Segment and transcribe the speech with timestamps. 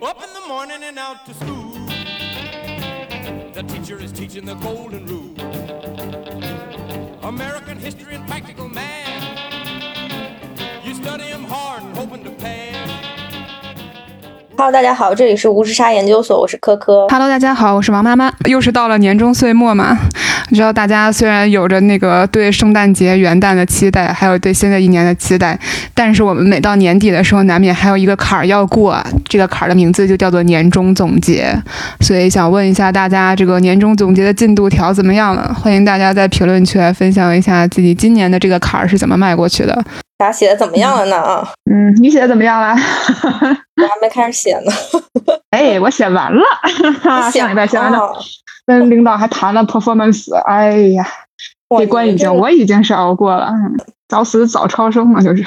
[0.00, 1.74] Up in the morning and out to school.
[3.52, 5.34] The teacher is teaching the golden rule.
[7.24, 9.24] American history and practical math.
[10.84, 12.76] You study 'em hard and hoping to pass.
[14.56, 17.08] Hello，大家好，这里是无时差研究所，我是科科。
[17.08, 18.32] Hello，大家好，我是王妈妈。
[18.48, 19.98] 又是到了年终岁末嘛，
[20.50, 25.58] 你知道大家虽然有着那个对圣诞节、元旦的期待，还有对新的一年的期待，
[25.94, 28.98] 但是我们每到年底的时候，难免还有一个坎儿要过。
[29.28, 31.54] 这个坎儿的名字就叫做年终总结。
[32.00, 35.54] 所以想问一下大家，这个年终总结的进度条怎么样了？
[35.54, 39.84] 欢迎大家在评论区来分享一下自己今年的这个坎儿是怎么迈过去的。
[40.16, 41.16] 大家写的怎么样了呢？
[41.16, 42.70] 啊，嗯，你写的怎么样了？
[42.70, 44.72] 我还没开始写呢。
[45.50, 46.42] 哎，我写完了，
[47.30, 47.98] 写上礼拜写完了。
[48.68, 48.80] 了。
[48.80, 51.06] 跟领导还谈了 performance，哎呀，
[51.78, 53.76] 这关已经我已经是熬过了，嗯
[54.08, 55.44] 早死早超生嘛，就是。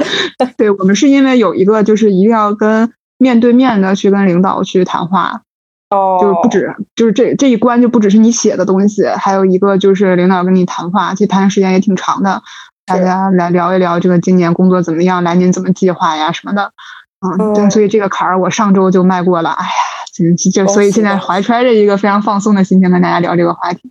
[0.56, 5.42] 对我们是因为有一个就是一定要跟面对面的去跟领导去谈话，
[5.90, 12.42] 哦，就是不止就是这这一关就不只是你写的东西，还有一个就是领导跟你谈话，其实谈的时间也挺长的，
[12.86, 16.72] 大家来聊一聊这个今年工作怎么样，来年怎么计划呀什么的。
[17.20, 19.72] 嗯，对，嗯所以这个坎儿我上周就迈过了，哎呀，
[20.14, 23.90] 真就就所以现在怀揣着一个非常放松的心情跟大家聊这个话题。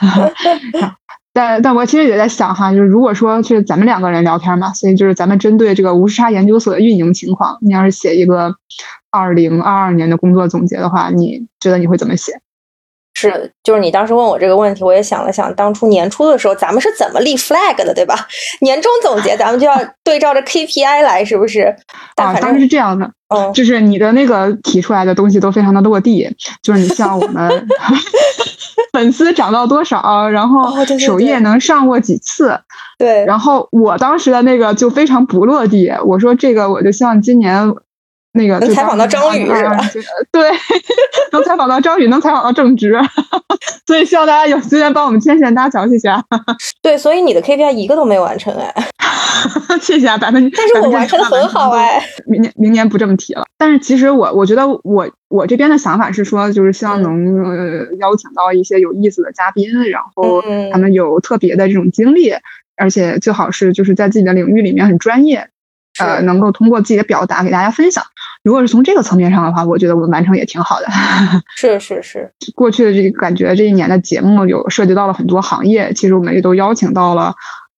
[1.34, 8.54] 但但我其实也在想哈，就是如果说是咱们两个人聊天嘛，所以就是咱们针对这个无时差研究所的运营情况，你要是写一个
[9.10, 12.40] 二零二二年的工作总结的话，你觉得你会怎么写？
[13.30, 18.26] 是，就是你当时问我这个问题，我也想了想，当初年初的时候，咱们是怎么立 flag 的，对吧？
[18.60, 21.74] 年终总结，咱们就要对照着 KPI 来，是不是？
[22.16, 26.28] 但啊，当时，是这样的，嗯，就是你的那个提出来的东西都非常的落地，
[26.62, 27.68] 就是你像我们
[28.92, 32.58] 粉丝涨到多少，然后首页能上过几次，
[32.98, 37.72] 对，然后我当时的那个就非常不落地，我说这个我就希望今年
[38.34, 39.78] 那个能采访到张宇是吧？
[40.30, 40.50] 对，
[41.32, 42.98] 能采访到张宇，能采访到正直，
[43.86, 46.22] 所以希望大家有资源帮我们牵线搭桥，谢谢啊，
[46.82, 48.74] 对，所以你的 KPI 一个都没完成哎，
[49.80, 53.44] 谢谢啊，百分之但是我完成的很好哎，明年明年不这么提了。
[53.58, 60.70] 但是其实我我觉得我我这边的想法是说，就是希望能、呃邀请到一些有意思的嘉宾，然后嗯。
[60.72, 62.32] 他们有特别的这种经历，
[62.76, 65.48] 而且最好是就是在自己的领域里面很专业，
[65.98, 68.04] 呃，能够通过自己的表达给大家分享。
[68.42, 70.86] 如果是从这个层面上的话，我觉得我们完成也挺好的。
[71.56, 77.34] 是是是，过去的这个感觉，这一年的节目有涉及到了很多行业，其实我们也都邀请到了，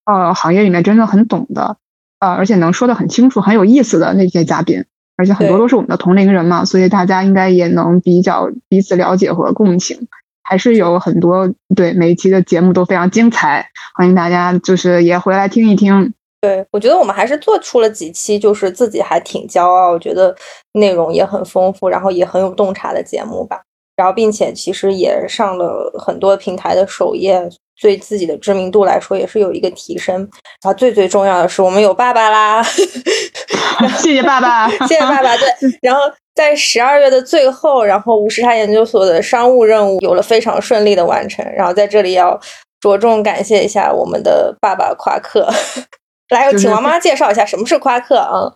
[0.06, 1.76] 呃，行业里面真的很懂的，
[2.20, 4.84] 呃，而且能说的很清楚、很有意思的那些嘉宾，
[5.16, 10.08] 而且很多都是我们的同龄人嘛，所以大家应该也能比较彼此了解和共情。
[10.46, 16.12] 还是有很多对每一期的节目都非常精彩，欢迎大家就是也回来听一听。
[16.44, 20.34] 对，我觉得我们还是做出了几期，就是自己还挺骄傲，我觉得
[20.72, 23.62] 内容也很丰富，然后也很有洞察的节目吧。
[23.96, 27.48] 然后，并且其实也上了很多平台的首页，
[27.80, 30.18] 对自己的知名度来说也是有一个提升。
[30.62, 32.62] 然后最最重要的是，我们有爸爸啦，
[34.02, 35.34] 谢谢爸爸， 谢谢爸爸。
[35.38, 35.48] 对，
[35.80, 36.02] 然后
[36.34, 41.42] 在十二月的最后，然后吴时差研究所的商务任务有了非常顺利的完成。
[41.54, 42.38] 然后在这里要
[42.80, 45.48] 着重感谢一下我们的爸爸夸克。
[46.28, 48.54] 来，就是请王妈介绍一下什么是夸克啊？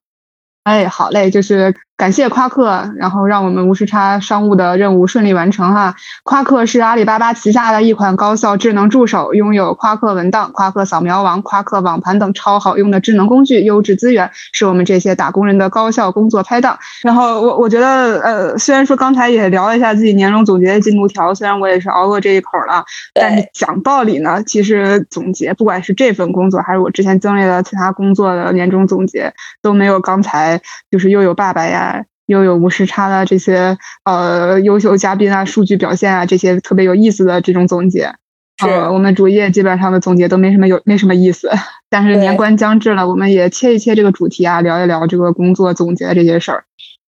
[0.65, 5.97] 哎，好嘞，就是感谢夸克，然后让我们无时差商务的任务顺利完成哈。
[6.23, 16.79] 夸克是阿里巴巴旗下的一款高效智能助手，拥有夸克文档、夸克扫描王、夸克网盘等超好用的智能工具，优质资源是我们这些打工人的高效工作拍档。
[17.03, 30.61] 然后我 我觉得，呃，虽然说刚才也聊了一下自己年终总结的进度条，虽然我也是熬过这一口了，但是讲道理呢，其实总结，不管是这份工作，还是我之前经历的其他工作的年终总结，都没有刚才
[30.93, 31.88] 就是又有爸爸呀，
[32.29, 38.15] 又有无时差的这些呃优秀嘉宾啊、数据表现啊这些特别有意思的这种总结。
[38.61, 41.49] 是呃，我们主页基本上的总结都没什么有没什么意思，
[41.89, 46.65] 但是年关将至了，我们也切一切这个主题啊，聊一聊这个工作总结的这些事儿。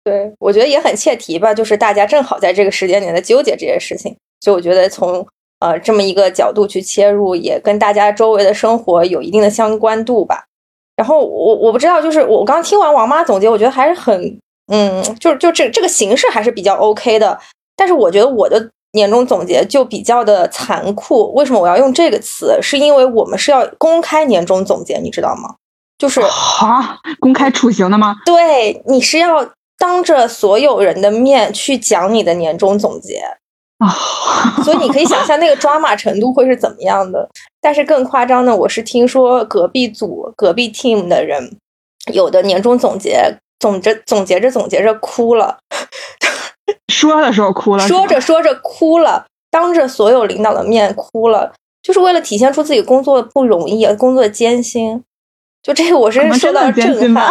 [0.04, 5.26] 对，我觉得也很切题吧，就是大家正好在这个时间点在纠结这些事情，所以我觉得从
[5.60, 10.44] 呃这么一个角度去切入，也跟大家周围的生活有一定的相关度吧。
[10.94, 14.38] 然后我我不知道，就是我刚听完王妈总结，我觉得还是很
[14.70, 17.38] 嗯，就是就这这个形式还是比较 OK 的，
[17.76, 21.32] 但是我觉得我的年终总结就比较的残酷。
[21.34, 22.58] 为什么我要用这个词？
[22.62, 25.56] 是因为我们是要公开年终总结，你知道吗？
[25.98, 28.16] 就是啊，公开处刑的吗？
[28.24, 33.22] 对，你是要当着所有人的面去讲你的年终总结，
[33.78, 33.88] 啊，
[34.64, 37.28] 所以你可以想象那个抓马程度会是怎么样的。
[37.60, 41.58] 但是更夸张的，我是听说隔壁组、隔壁 team 的人，
[42.12, 43.22] 有的年终总结
[43.60, 45.58] 总着总结着总结着哭了，
[46.92, 51.52] 说的时候哭了，说着说着哭了，当着所有领导的面哭了，
[51.82, 55.04] 就是为了体现出自己工作不容易，工作艰辛。
[55.62, 57.30] 就这个，我是受到震撼。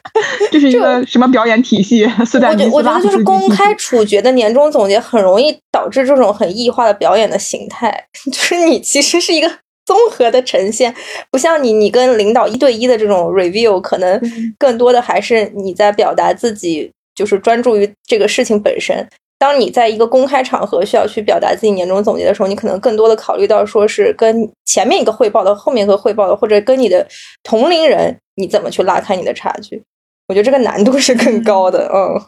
[0.52, 2.04] 这是一个什么表演体系？
[2.04, 8.06] 我觉我觉得就是公开处决的年终总结，很容易导致这种很异化的表演的形态。
[8.30, 9.50] 就是你其实是一个
[9.90, 10.94] 综合的呈现，
[11.32, 14.20] 不像你，你跟领导一对一的这种 review，可能
[14.56, 19.04] 更多的还是你在表达自己，就是专注于这个事情本身。
[19.36, 27.04] 当你在一个公开场合需要去表达自己年终总结的时候，你可能更多的考虑到说是跟前面一个汇报的、后面一个汇报的，或者跟你的
[27.42, 29.82] 同龄人，你怎么去拉开你的差距？
[30.28, 31.90] 我觉得这个难度是更高的。
[31.92, 32.22] 嗯，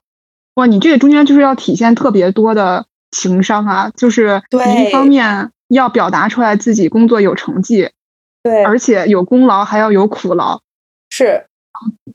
[0.57, 7.91] 哇，你这个中间就是要体现特别多的情商啊，就是一方面要表达出来自己工作有成绩，
[8.43, 10.61] 对，而且有功劳还要有苦劳，
[11.11, 11.47] 是，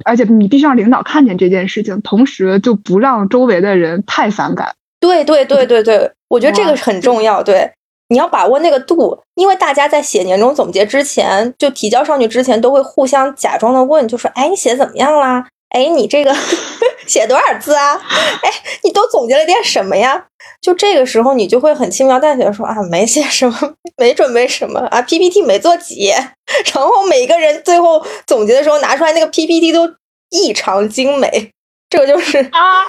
[0.05, 4.75] 而且你必须让领导看见这件事情，同时就不让周围的人太反感。
[4.99, 7.43] 对对对对对，我觉得这个很重要。
[7.43, 7.71] 对，
[8.09, 15.47] 你要把握那个度，因为大家在写年终总结之前，就提交上去之前，都会互相假装的问，就说：“哎，你写怎么样啦？
[15.69, 16.35] 哎，你这个
[17.05, 17.99] 写多少字啊？
[18.41, 18.51] 哎，
[18.83, 20.25] 你都总结了点什么呀？”
[20.61, 26.15] 就这个时候，你就会很轻描淡写的说：“啊，没写什么，没准备什么啊，PPT 没做几页。
[26.73, 29.87] ”然后每个人最后总结的时候拿出来那个 PPT 都
[30.29, 31.51] 异常精美，
[31.89, 32.85] 这个就是啊，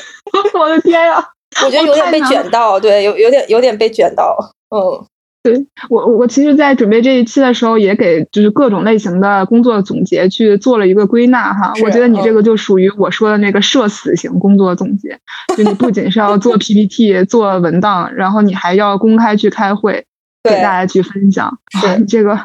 [0.54, 1.30] 我的天呀！
[1.64, 4.36] 我觉得有点被卷到，对，有有点有点被卷到，
[4.70, 5.04] 嗯，
[5.42, 11.72] 对我我其实，在准备这一期的时候，也给就是各种类型的工作总结去做了一个归纳哈。
[11.82, 15.18] 我觉得你这个就属于我说的那个社死型工作总结，
[15.56, 20.04] 就你不仅是要做 PPT 做文档，然后你还要公开去开会，
[20.42, 21.58] 给大家去分享。
[21.80, 22.38] 对 这个，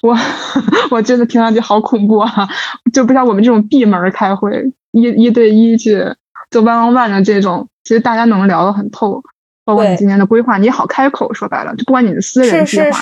[0.00, 0.16] 我
[0.90, 2.48] 我真的听上去好恐怖啊！
[2.92, 6.02] 就不像我们这种闭门开会，一一对一去
[6.50, 7.68] 做 one on one 的这种。
[7.84, 9.22] 其实大家能聊得很透，
[9.64, 11.32] 包括你今年的规划，你也好开口。
[11.32, 13.00] 说白了，就不管你的私人计划，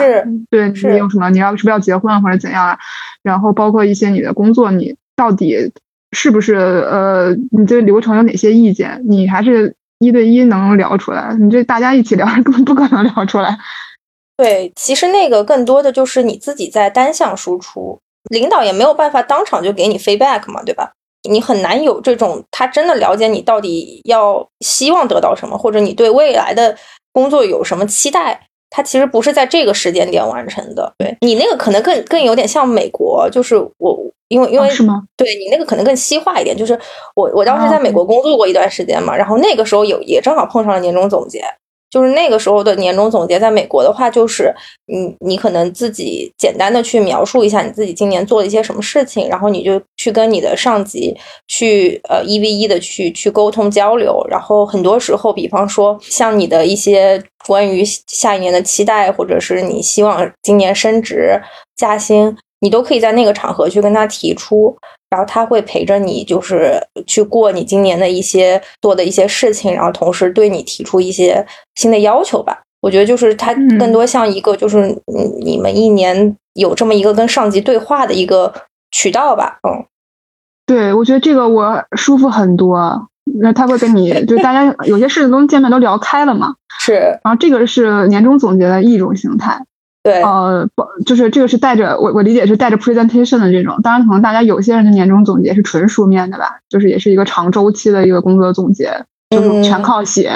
[0.50, 2.78] 对你有什么，你要是不是要结婚或者怎样啊，
[3.22, 5.72] 然后包括一些你的工作，你到底
[6.12, 11.34] 是不是呃，你对流程有哪些意见，你还是一对一能聊出来。
[11.38, 13.58] 你这大家一起聊根本 不可能聊出来。
[14.36, 18.00] 对，其实那个更多的就是你自己在单向输出，
[18.30, 20.92] 领导也没有办法当场就给你 feedback 嘛，对吧？
[21.28, 26.76] 你很难有这种，他真的了解你到底要希望得到什么，或者你对未来的
[27.12, 28.46] 工作有什么期待。
[28.74, 30.94] 他其实不是在这个时间点完成的。
[30.96, 35.02] 对你那个可能更更有点像美国，就是我因为因为是吗？
[35.14, 36.72] 对你那个可能更西化一点，就是
[37.14, 41.44] 我我当时在美国工作过一段时间嘛，然后那个时候有也正好碰上了年终总结。
[41.92, 44.50] 就是那个时候的年终总结，在美国的话，就是
[44.86, 51.14] 你你可能自己简单的去描述一下你自己今年做了一些什么事情，然后你就去跟你的上级
[51.46, 61.38] 去呃一 v 一的去去沟通交流，然后很多时候，比方说像你的一些关于下一年的期待，或者是你希望今年升职
[61.76, 64.74] 加薪，你都可以在那个场合去跟他提出。
[65.12, 72.62] 然后他会陪着你，就是去过你今年的一些做的一些事情，然后同时对你提出一些新的要求吧。
[72.80, 74.96] 我觉得就是他更多像一个，就是
[75.44, 78.50] 你们一年有这么一个跟上级对话的一个
[78.90, 79.58] 渠道吧。
[79.68, 79.84] 嗯，
[80.64, 83.06] 对，我觉得这个我舒服很多。
[83.38, 86.54] 那他会跟你，就大家有些事情都见面都聊开了嘛。
[86.80, 86.94] 是。
[87.22, 89.62] 然后这个是年终总结的一种形态。
[90.02, 93.80] 对，呃，不，就是这个是带着我，我理解是带着 presentation 的这种。
[93.82, 100.32] 当然，可能大家有些人的年终总结是纯书面的吧，就是也是一个长周期的一个工作总结，就是全靠写。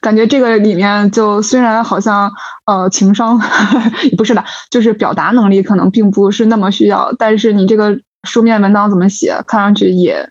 [0.00, 2.32] 感觉这个里面就虽然好像
[2.66, 3.40] 呃情商
[4.18, 10.28] 不是的，就是表达能力可能并不是那么需要，但是你这个书面文档怎么写，看上去也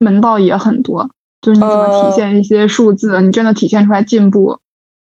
[0.00, 1.08] 门道也很多。
[1.40, 4.58] 就是你怎么体现一些数字，你真的体现出来进步。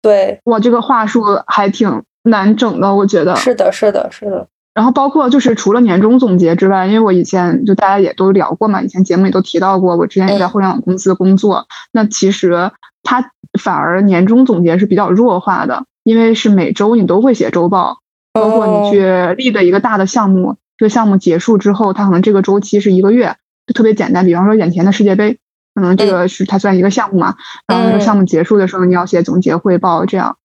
[0.00, 2.02] 对，我这个话术还挺。
[2.26, 4.46] 难整的，我觉得是的，是的，是的。
[4.74, 11.66] 然后包括就是除了年终总结之外，因为我以前就大家也都聊过嘛，以前节目也都提到过，我之前也在互联网公司工作。
[11.92, 12.70] 那其实
[13.02, 18.00] 它反而年终总结是比较弱化的，因为是每周你都会写周报，
[18.34, 24.26] 包括你去立的一个大的项目，这个项目结束之后，它可能这个周期是一个月，就特别简单。
[24.26, 25.38] 比方说眼前的世界杯，
[25.74, 30.36] 可能这个是它算一个项目嘛，然后这个项目结束的时候，你要写总结汇报，这样。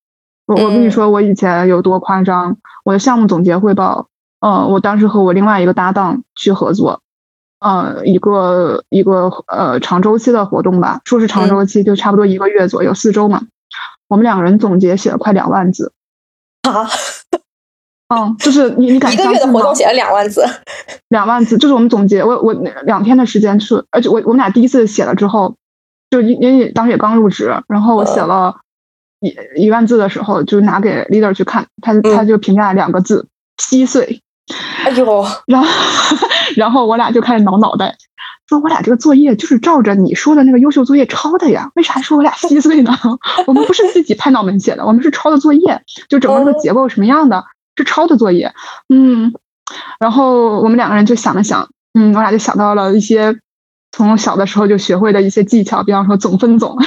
[0.55, 2.57] 我我跟你说，我以前有多夸张。
[2.83, 4.07] 我的项目总结汇报，
[4.39, 7.01] 嗯，我当时和我另外一个搭档去合作，
[7.59, 13.43] 呃，一个一个呃长周期的活动吧，说是长周期，就差不多一个月左右，四周嘛。
[14.07, 15.93] 我们两个人总结写了快两万字
[16.63, 16.89] 啊
[18.13, 20.43] 嗯，就是你你 敢一个月的活动写了两万字，
[21.07, 22.51] 两万字，就是我们总结，我我
[22.83, 25.55] 两天的时间去，而且我我们俩第一次写了之后，
[26.09, 28.55] 就因因为当时也刚入职，然后我写嗯了
[29.21, 34.21] 一一万字的时候，就拿给 leader 去看，他他就评价两个字稀碎，
[34.83, 35.67] 哎呦， 然后
[36.57, 37.95] 然后我俩就开始挠脑袋，
[38.49, 42.91] 说我俩这个作业就是照着你说的那个优秀作业抄的呀，为啥说我俩稀碎呢？
[43.47, 47.45] 我们不是自己拍脑门写的，我们是抄的作业，就整个这个结构什么样的，
[47.77, 48.51] 是抄的作业。
[48.89, 49.33] 嗯，
[49.99, 53.37] 然后我们两个人就想了想，嗯，我俩就想到了一些
[53.91, 56.77] 从小的时候就学会的一些技巧，比方说总分总，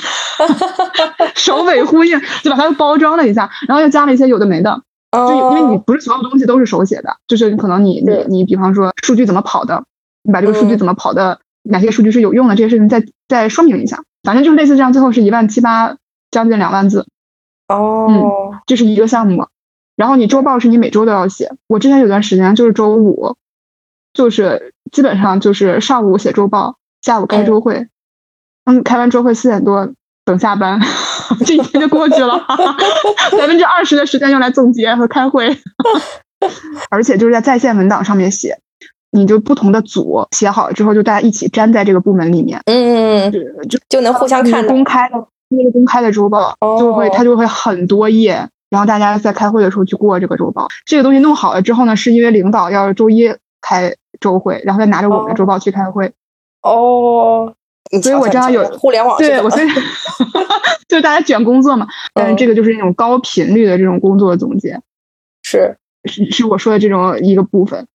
[1.34, 4.82] 首尾呼应，就把它包装了一下，然后又加了一些有的没的。
[5.12, 9.84] 就因为你哦不是所有东西都是手写的，就是可能你你你比方说数据怎么跑的，
[10.22, 14.02] 你把这个数据嗯怎么跑的，哪些数据是有用的，这些事情再再说明一下。
[14.24, 15.96] 反正就是类似这样，最后是一万七八，
[16.32, 17.06] 将近两万字，
[17.68, 19.46] 哦，这是一个项目。
[19.94, 21.52] 然后你周报是你每周都要写。
[21.68, 23.36] 我之前有段时间就是周五，
[24.12, 27.86] 就是基本上就是上午写周报，下午开周会，
[28.64, 29.92] 嗯，开完周会四点多
[30.24, 30.80] 等下班，
[31.44, 32.38] 这一天就过去了，
[33.38, 35.56] 百分之二十的时间用来总结和开会，
[36.90, 38.58] 而且就是在在线文档上面写，
[39.10, 50.68] 你就不同的组写好了之后，就大家一起粘在这个部门里面，嗯，就就就能互相看公开的那个公开的周报，就会哦它就会很多页，然后大家在开会的时候去过这个周报。
[50.86, 56.12] 这个东西弄好了之后呢，是因为领导要周一开周会，然后再拿着我们的周报去开会。
[56.62, 57.54] 哦，
[57.92, 59.68] 你所以我知道有互联网对我所以
[60.88, 64.80] 就大家卷工作嘛，但是嗯这个就是那种高频率的这种工作总结，
[65.42, 67.86] 是是是我说的这种一个部分。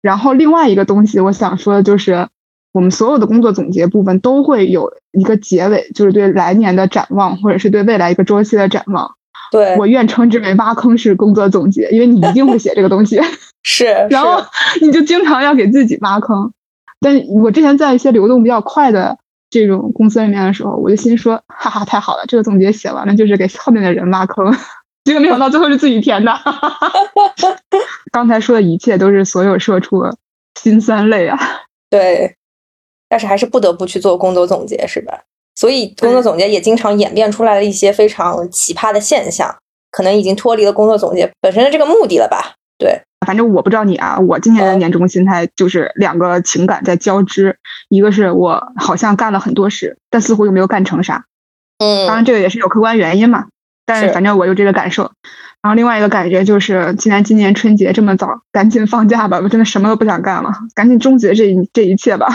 [0.00, 2.28] 然后另外一个东西，我想说的就是，
[2.72, 9.14] 我们所有的工作总结部分都会有一个结尾，就是对来年的展望，或者是对未来一个周期的展望。
[9.50, 13.20] 对，我愿称之为挖坑式工作总结，因为你一定会写这个东西，
[13.64, 14.42] 是，然后
[14.80, 16.52] 你就经常要给自己挖坑。
[17.00, 19.18] 但我之前在一些流动比较快的
[19.50, 24.52] 这种公司里面的时候，我就心说，哈哈，太好了，这个总结写完了就是给后面的人挖坑，
[25.04, 26.32] 结果没想到最后是自己填的。
[28.12, 30.04] 刚才说的一切都是所有社畜
[30.60, 31.38] 心酸泪啊！
[31.90, 32.36] 对，
[33.08, 35.22] 但是还是不得不去做工作总结，是吧？
[35.54, 39.56] 所以工作总结也经常演变出来了一些非常奇葩的现象，
[39.90, 42.54] 可能已经脱离了工作总结本身的这个目的了吧？
[42.78, 47.58] 对，反正我不知道你啊，我今年的嗯年终心态就是两个情感在交织，
[47.90, 51.26] 一个是我好像干了很多事，但似乎又没有干成啥。
[51.76, 53.48] 嗯当然，嗯，这个也是有客观原因嘛，
[53.84, 55.12] 但是是反正我有这个感受。
[55.60, 62.28] 然后另外一个感觉就是，既然今年春节这么早，赶紧放假吧，我真的什么都不想干了，赶紧终结这一这一切吧。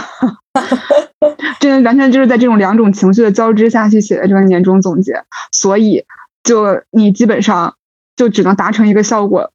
[1.59, 6.05] 真的完全就是在这种两种情绪的交织下去写的这个年终总结，所以
[6.43, 7.73] 就你基本上
[8.15, 9.49] 就只能达成一个效果。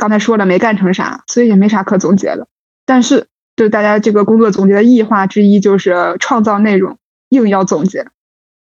[0.00, 2.48] 刚才说了没干成啥，所以也没啥可总结的。
[2.86, 6.96] 但是，就大家这个工作总结的异化之一就是创造内容，
[7.28, 8.06] 硬要总结。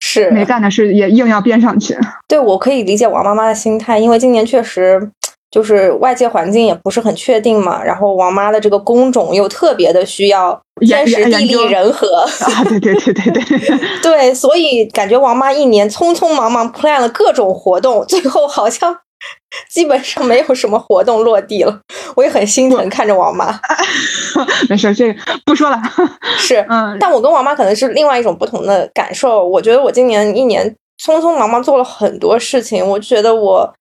[0.01, 1.97] 是没干的事也硬要编上去。
[2.27, 5.11] 对，我可以理解王妈妈的心态，因为今年确实
[5.51, 18.95] 就是外界环境也不是很确定嘛，然后王妈的这个工种又特别的需要天时地利人和，啊，对对对对对， 对，所以感觉王妈一年匆匆忙忙 plan 了各种活动，最后好像
[19.69, 21.81] 基本上没有什么活动落地了，
[22.15, 23.59] 我也很心疼看着王妈。
[24.69, 25.81] 没事，这个不说了。
[26.37, 29.45] 是，嗯，但我跟王妈可能是另外一种不同的感受。
[29.45, 33.73] 我觉得我今年一年匆匆忙忙做了很多事情，我觉得我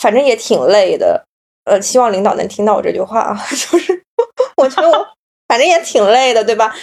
[0.00, 1.24] 反正也挺累的。
[1.64, 4.02] 呃，希望领导能听到我这句话啊，就是
[4.56, 5.06] 我觉得我
[5.54, 6.74] 反正也挺累的，对吧？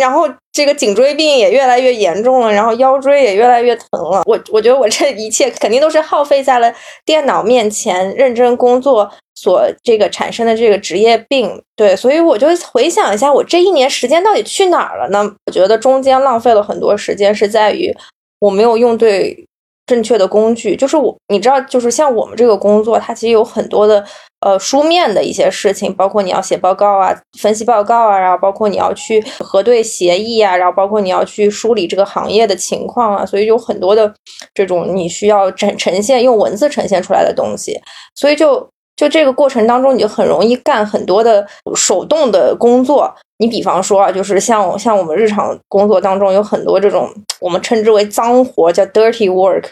[0.00, 4.22] 然后这个颈椎病也越来越严重了，然后腰椎也越来越疼了。
[4.26, 11.62] 我我觉得我这一切肯定都是耗费在了电脑面前认真工作所这个产生的这个职业病。
[11.76, 15.32] 对，所以我就回想一下，我这一年时间到底去哪儿了呢？
[15.46, 17.94] 我觉得中间浪费了很多时间，是在于
[18.40, 19.46] 我没有用对
[19.86, 20.76] 正确的工具。
[20.76, 24.04] 就是我，你知道，就是像我们这个工作，它其实有很多的
[24.40, 34.12] 呃书面的一些事情，包括你要写报告啊、分析报告啊，然后包括你要去核对协议啊，然后包括你要去梳理这个行业的情况啊，所以有很多的
[34.52, 37.80] 这种你需要呈呈现用文字呈现出来的东西，
[38.14, 38.68] 所以就。
[38.96, 43.14] 就这个过程当中，你就很容易干很多的手动的工作。
[43.38, 49.64] 你比方说啊，就是像像我们日常工作当中有很多这种我们称之为脏活，叫 dirty work。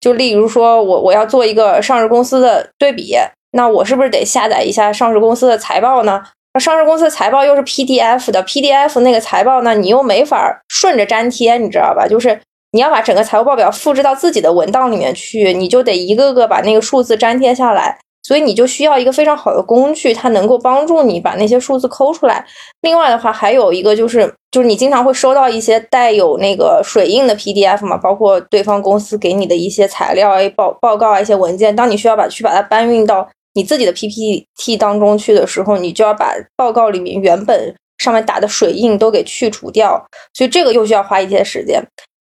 [0.00, 3.14] 就例如说我我要做一个上市公司的对比，
[3.52, 6.24] 那我是不是得下载一下上市公司的财报呢？
[6.52, 12.08] 那上市公司的财报又是 PDF 的，PDF 那个财报呢，你又没法顺着粘贴，你知道吧？
[12.08, 12.40] 就是
[12.72, 17.98] 你要把整个财务报表复制到自己的文档里面去，你就得一个个把那个数字粘贴下来。
[18.26, 22.44] 所以你就需要一个非常好的工具，它能够帮助你把那些数字抠出来。
[22.80, 31.76] 另外的话，还有一个就是，就是你经常会收到一些带有那个水印的 PDF 嘛，包括对方公司给你的一些材料啊、报报告啊、一些文件。
[31.76, 40.02] 当你需要把去把它搬运到你自己的 PPT 当中去的时候，你就要把报告里面原本上面打的水印都给去除掉，
[40.32, 41.82] 所以这个又需要花一些时间。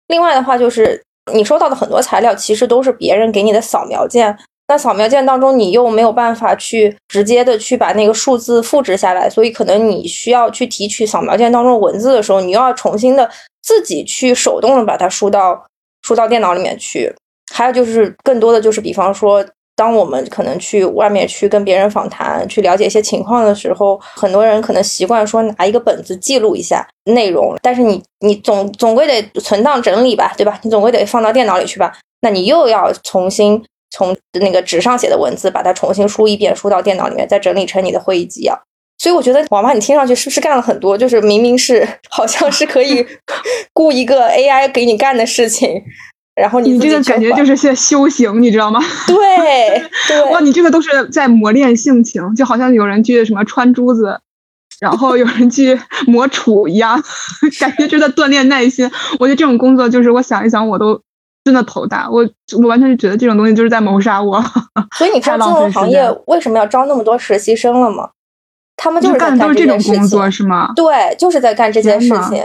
[0.08, 4.36] 另外的话，就是你收到的很多材料其实都是别人给你的扫描件。
[4.68, 13.30] 那扫描件当中，你又没有办法去直接的去把那个数字复制下来，所以可能你需要去提取扫描件当中文字的时候，你又要重新的
[13.62, 15.62] 自己去手动的把它输到
[16.02, 17.14] 输到电脑里面去。
[17.54, 30.58] 还有就是更多的就是，比方说，当我们可能去外面去跟别人访谈，去了解一些情况的时候，很多人可能习惯说拿一个本子记录一下内容，但是你你总总归得存档整理吧，对吧？
[30.64, 33.64] 你总归得放到电脑里去吧，那你又要重新。
[33.96, 38.60] 从那个纸上写的文字，把它重新输一遍，输到电脑里面，再整理成你的会议纪要。
[38.98, 40.98] 所以我觉得，王妈，你听上去是不是干了很多？
[40.98, 43.06] 就是明明是好像是可以
[43.74, 45.70] 雇一个 AI 给你干的事情，
[46.36, 48.80] 然后你这个感觉就是在修行，你知道吗？
[49.08, 54.20] 对，哇，你这个都是在磨练性情，就好像有人去什么穿珠子，
[54.80, 57.04] 然后有人去磨杵一样，
[57.60, 58.90] 感觉就在锻炼耐心。
[59.20, 61.02] 我觉得这种工作，就是我想一想，我都。
[61.44, 62.26] 真的头大，我
[62.58, 64.42] 我完全是觉得这种东西就是在谋杀我。
[64.98, 68.10] 所以你看，金融行业为什么要招那么多实习生了吗？
[68.78, 70.72] 他们就是干这种工作是吗？
[70.76, 72.44] 对，就是在干这件事情，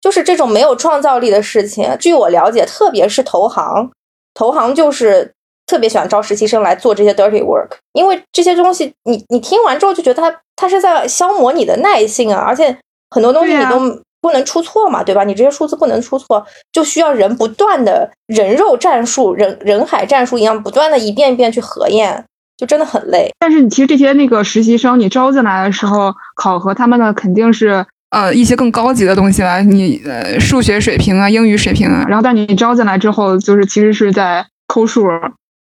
[0.00, 1.94] 就是这种没有创造力的事情。
[1.98, 3.90] 据我了解，特别是投行，
[4.32, 5.34] 投行就是
[5.66, 12.78] 特别喜欢招实习生来做这些 dirty work，因为这些东西，你你听完之后就觉得他他是在消磨你的耐性啊，而且
[13.10, 14.02] 很多东西你都。
[14.20, 15.24] 不能出错嘛，对吧？
[15.24, 22.22] 你这些数字不能出错，就需要人不断的人肉战术、人人海战术一样，不断的一遍一遍去核验，
[22.56, 23.30] 就真的很累。
[23.38, 32.04] 但是你其实这些那个实习生，你招进来的时候考核他们的肯定是呃一些更高级的东西啦，你呃数学水平啊、英语水平啊。
[32.06, 35.06] 然后但你招进来之后，就是其实是在抠数、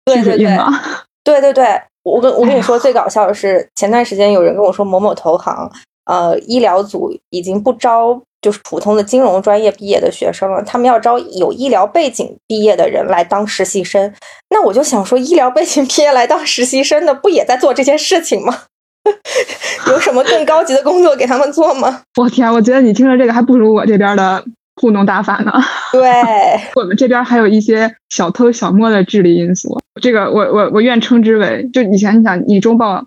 [0.06, 0.56] 对对对，
[1.22, 5.70] 对对对，我跟我跟你说最搞笑的是，前段时间有人跟我说某某投行
[6.06, 8.22] 呃医疗组已经不招。
[8.40, 14.12] 就是普通的金融专业毕业的学生了，他们要招有医疗背景毕业的人来当实习生。
[14.50, 18.56] 那我就想说，医疗背景毕业来当实习生的，不也在做这件事情吗？
[19.88, 22.02] 有什么更高级的工作给他们做吗？
[22.20, 24.44] 我天，我觉得你听着这个还不如我这边的
[24.80, 25.52] 糊弄大法呢。
[25.90, 26.10] 对，
[26.76, 29.80] 我们这边还有一些小偷小摸的智力因素。
[30.00, 33.04] 这个我我我愿称之为，就以前你想你中报。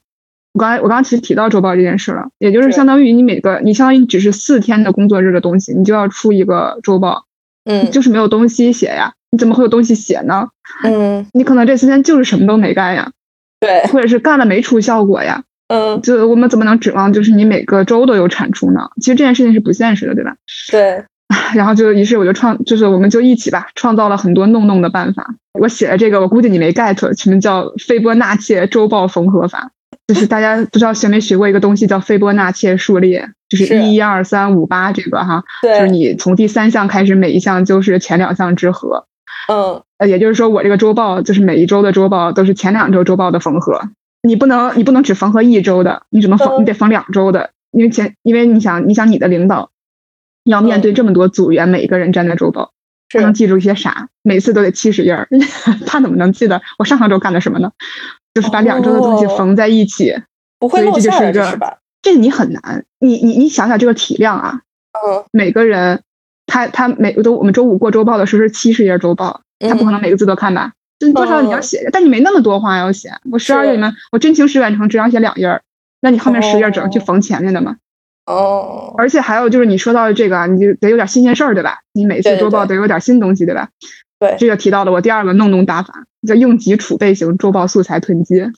[0.54, 7.26] 我刚才我刚刚其实提到周报这件事了，也就是相当于你每个你相当于只是四天的工作日的东西，你就要出一个周报，
[7.66, 10.50] 嗯，就是没有东西写呀，你怎么会有东西写呢？
[10.84, 13.12] 嗯，你可能这四天就是什么都没干呀，
[13.60, 18.90] 对，或者是干了没出效果呀，嗯，就我们怎么能指望就是你每个周都有产出呢？
[18.98, 20.36] 其实这件事情是不现实的，对吧？
[20.70, 21.06] 对，
[21.56, 25.34] 然后就于是我就创，就是我们就一起吧，创造了很多弄弄的办法。
[25.58, 29.72] 我写了这个，我估计你没 get，什么叫斐波那契周报缝合法？
[30.14, 39.08] 就是大家不知道学没学过一个东西叫斐波那契数列，就是一、二、三、五、八这个哈，就是你从第三项开始，每一项就是前两项之和。
[39.48, 43.82] 嗯，呃，也就是说我这个周报就是每一周的周报都是前两周周报的缝合，
[44.22, 49.72] 你不能你不能只缝合一周的，你只能缝你得缝两周的，因为前因为你想你想你的领导
[50.44, 52.74] 要面对这么多组员，每一个人站在周报，
[53.10, 54.10] 他能记住一些啥？
[54.24, 55.30] 每次都得七十页儿，
[55.88, 57.72] 他怎么能记得我上上周干了什么呢？
[58.34, 60.16] 就是把两周的东西缝在一起，
[60.60, 61.78] 不会漏下来是吧？
[62.02, 64.62] 这你很难，你你你想想这个体量啊，
[65.06, 66.02] 嗯，每个人
[66.46, 70.74] 他他每都我们周五过周报的时候是七十页周报，他不可能每个字都看吧？
[71.00, 73.10] 就多少你要写，但你没那么多话要写。
[73.32, 75.62] 我十二页里面，我真情实感成只想写两页，
[76.00, 77.78] 那你后面十页只能去缝前面的嘛？
[78.28, 81.80] 哦，而且还有就是你说到的这个，你就得有点新鲜事儿，对吧？
[81.94, 83.70] 你每次周报得有点新东西，对吧？
[84.22, 88.52] 对，这个提到了我第二个弄弄打法，叫应急储备型周报素材囤积。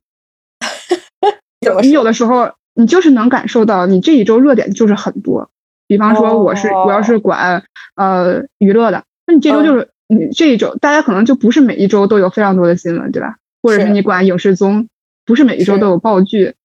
[1.82, 5.50] 你有的时候，你就是能感受到，你这一周热点就是很多。
[5.88, 7.64] 比方说，我是我要是管
[7.96, 13.38] 呃娱乐的，那你这周就是你这一周，大家可能就不是每一周都有非常多的新闻，对吧？
[13.62, 14.90] 或者是你管影视综，
[15.26, 16.56] 不是每一周都有爆剧。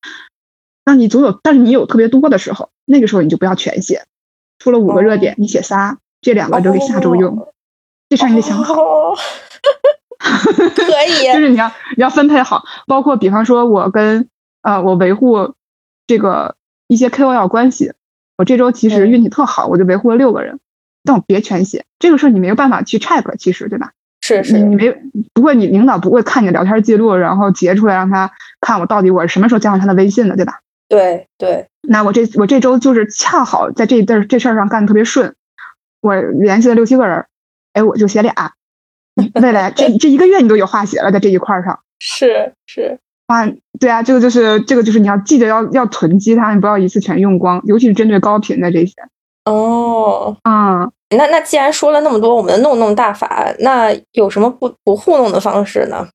[0.85, 4.03] 那你总有，但是你有特别多的时候，那个时候你就不要全写，
[4.59, 7.47] 出了五个热点，你写仨，这两个留给下周用。
[8.09, 8.75] 这事儿你得想好，
[10.19, 14.29] 可以，就是你要你要分配好，包括比方说，我跟
[14.63, 15.55] 呃我维护
[16.07, 17.93] 这个一些 KOL 关系，
[18.37, 20.59] 我这周其实运气特好，我就维护了六个人，
[21.05, 23.93] 但我别全写，这个事儿你没有办法去 check，其实对吧？
[24.21, 24.91] 是是，你没
[25.33, 30.61] 不会，你领导不会看你的聊天记录，然后截出来让他看我到底我什么时候加上他的微信的，对吧？
[30.89, 31.69] 对对。
[31.83, 35.35] 那我这我这周就是恰好在这这这事儿上干的特别顺，
[36.03, 37.25] 我联系了六七个人，
[37.79, 38.35] 哎，我就写俩。
[39.41, 41.79] 未来 这这一个月你都有话写了，在这一块儿上。
[42.01, 43.47] 是是啊，
[43.79, 48.95] 对啊，这个就是这个就是你要记得要要囤积它，你不要一次全用光，尤其是针对高频的这些。
[49.45, 56.09] 哦，啊，那那既然说了那么多，我们的弄弄大法，那有什么不不糊弄的方式呢？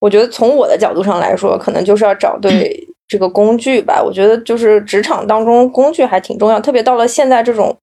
[0.00, 4.02] 我觉得从我的角度上来说，可能就是要找对这个工具吧。
[4.02, 7.76] 我觉得就是职场当中工具还挺重要，特别到了现在这种。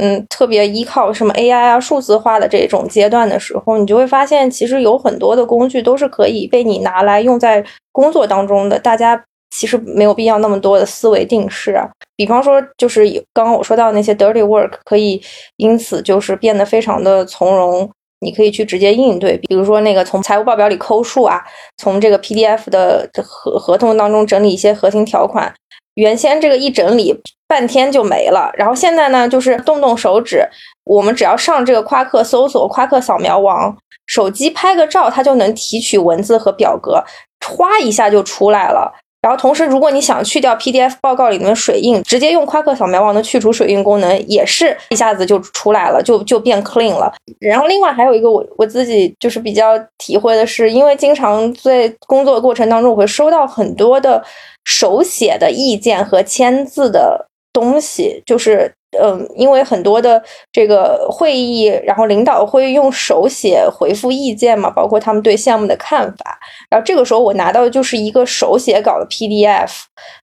[0.00, 8.78] 嗯，特别依靠什么 AI 啊、数字化的这种阶段的时候，你就会发现，其实有很多的工具都是可以被你拿来用在工作当中的。
[8.78, 11.88] 大家其实没有必要那么多的思维定式啊。
[12.16, 15.20] 比方说，就是刚刚我说到那些 dirty work，可以
[15.56, 19.36] 因此就是变得非常的从容，你可以去直接应对。
[19.38, 21.42] 比如说那个从财务报表里抠数啊，
[21.76, 25.52] 从这个 PDF 的合合同当中整理一些核心条款。
[25.98, 30.48] 原先这个一整理半天就没了，然后现在呢，就是动动手指，
[30.84, 37.02] 我们只要上这个夸克搜索夸克扫描王，手机拍个照，它就能提取文字和表格，
[37.40, 38.94] 歘一下就出来了。
[39.20, 47.12] 然后同时，如果你想去掉 PDF 报告里面的水印，直接用夸克扫描王的去除水印功能，也是一下子就出来了，就就变 clean 了。
[47.40, 54.22] 然后另外还有一个我我自己就是比较体会的是，因为经常在工作过程当中，我会收到很多的。
[54.70, 66.38] 手写的意见和签字的东西，就是嗯，因为很多的这个会议，然后领导会用手写回复意见嘛，包括他们对项目的看法。
[66.70, 69.70] 然后这个时候我拿到的就是一个手写稿的 PDF。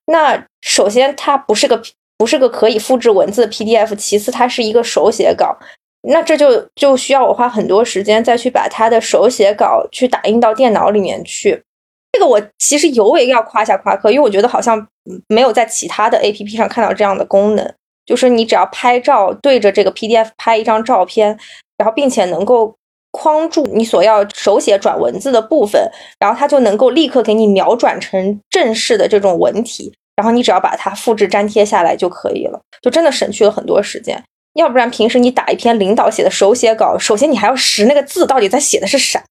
[0.07, 1.81] 那首先它不是个
[2.17, 5.57] 不是个可以复制文字的 PDF，其次它是一个手写稿，
[6.03, 11.63] 那这就就需要我花很多时间再去把他的手写稿去打印到电脑里面去。
[12.11, 14.87] 这个我其实尤为要夸下夸克，因为我觉得好像
[15.27, 17.73] 没有在其他的 A P P 上看到这样的功能，
[18.05, 21.37] 就是你只要拍照对着这个 P D F 拍一张照片，
[21.77, 22.75] 然后并且能够
[23.11, 25.89] 框住你所要手写转文字的部分，
[26.19, 34.23] 然后它就能够立刻给你秒转成正式的这种文体，然后你只要把它复制粘贴下来就可以了，就真的省去了很多时间。
[34.53, 39.21] 要不然平时你打一篇领导写的手写稿，首先你还要识那个字到底在写的是啥。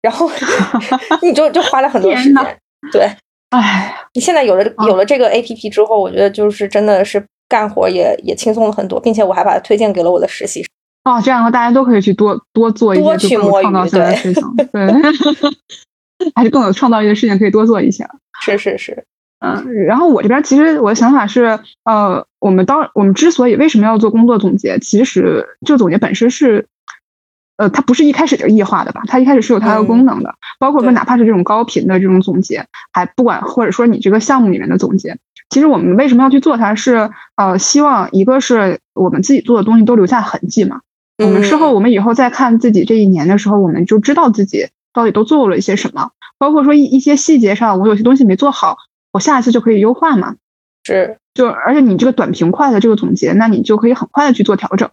[0.00, 0.28] 然后
[1.22, 2.58] 你就就花了很多时间，
[2.92, 3.08] 对，
[3.50, 10.70] 哎，你现在有了有了这个 A P P 之后，我觉得就是真的是干活也也轻松了很多，并且我还把它推荐给了我的实习生。
[11.04, 14.90] 哦，这样的话大家都可以去多多做一些去创造性的事情， 对，
[16.34, 18.08] 还是更有创造力的事情可以多做一些。
[18.40, 19.04] 是是是，
[19.40, 26.66] 嗯，然后我这边其实我的想法是，呃，我们当我们之所以为什么要做工作总结，其实这个总结本身是。
[27.58, 29.02] 呃，它不是一开始就异化的吧？
[29.06, 35.18] 它一开始是有它的功能的，包括说哪怕是这种高频的这种总结，还不管或者说你这个项目里面的总结，
[35.52, 36.74] 其实我们为什么要去做它？
[36.74, 40.80] 是呃，希望一个是我们自己做的东西都留下痕迹嘛。
[41.18, 48.78] 我们事后我们以后再看自己这一年的时候，我们就知道自己到底都做了一些什么，包括说一一些细节上，我有些东西没做好，
[49.12, 50.36] 我下一次就可以优化嘛。
[50.84, 54.88] 是，就而且你这个短平快的这个总结，那你就可以很快的去做调整，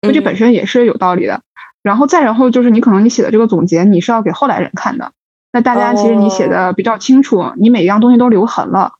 [0.00, 1.42] 所以这本身也是有道理的。
[1.82, 5.12] 然后再然后就是你可能你写的这个总结你是要给后来人看的，
[5.52, 8.94] 那大家其实你写的比较清楚，你每一样东西都留痕了，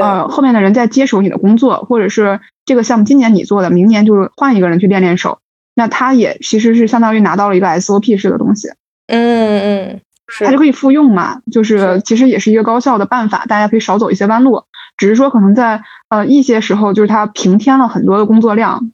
[0.00, 5.38] 呃，后面的人在接手你的工作，或者是这个项目今年你做的，明年就是换一个人去练练手，
[5.74, 8.68] 那他也其实是相当于拿到了一个 SOP 式的东西，
[9.08, 10.00] 嗯嗯，
[10.44, 14.64] 他就可以复用嘛，就是其实也是一个高效的办法，大家可以少走一些弯路，
[14.96, 18.90] 只是说可能在呃一些时候就是他平添了很多的工作量。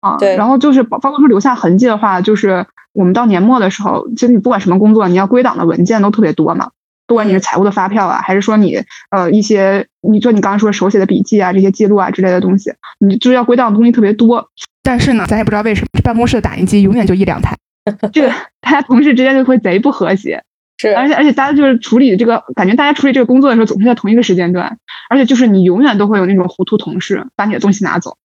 [0.00, 6.70] 啊，对，然后就是包包括说留下痕迹的话，就是我们到年末的时候，其实你不管什么工作，你要归档的文件都特别多嘛。
[7.08, 14.48] 不管你是财务的发票啊，还是说你呃一些，你做你刚刚说手写的笔记啊，这些记录啊之类的东西，你就是要归档的东西特别多。
[14.82, 17.56] 但是呢，咱也不知道为什么办公室的打印机永远就一两台，
[18.12, 20.42] 这个大家同事之间就会贼不和谐。
[20.80, 24.78] 是，而且而且大家就是处理这个，感觉大家处理这个工作的时候总是在同一个时间段，
[25.10, 28.16] 而且就是你永远都会有那种糊涂同事把你的东西拿走。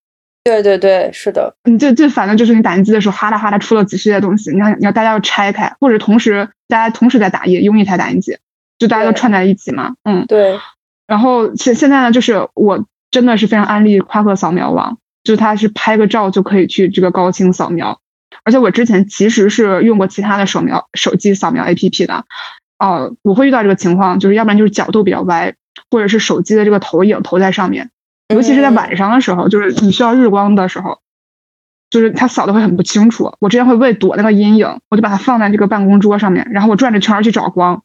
[0.44, 8.38] 对对对，是的，你最最烦的就是你打印机的时候，哈啦哈啦出了几十页东西，你要你要大家要拆开，或者同时大家同时在打印，用一台打印机，
[8.80, 10.60] 就大家都串在一起嘛，嗯，对。
[11.08, 18.00] 然后现现在呢，就是我真的是非常安利夸克扫描网，就是它是拍个照就可以去这个高清扫描，
[18.44, 22.26] 而且我之前其实是用过其他的扫描手机扫描 APP 的，
[22.80, 25.54] 哦，我会遇到这个情况，就是要不然就是角度比较歪，
[25.92, 27.90] 或者是手机的这个投影投在上面。
[28.30, 31.00] 尤其是在晚上的时候，就是你需要日光的时候，
[31.92, 33.36] 就是它扫的会很不清楚。
[33.40, 37.84] 我之前会为躲那个阴影，我就把它放在这个办公桌上面，然后我转着圈儿去找光，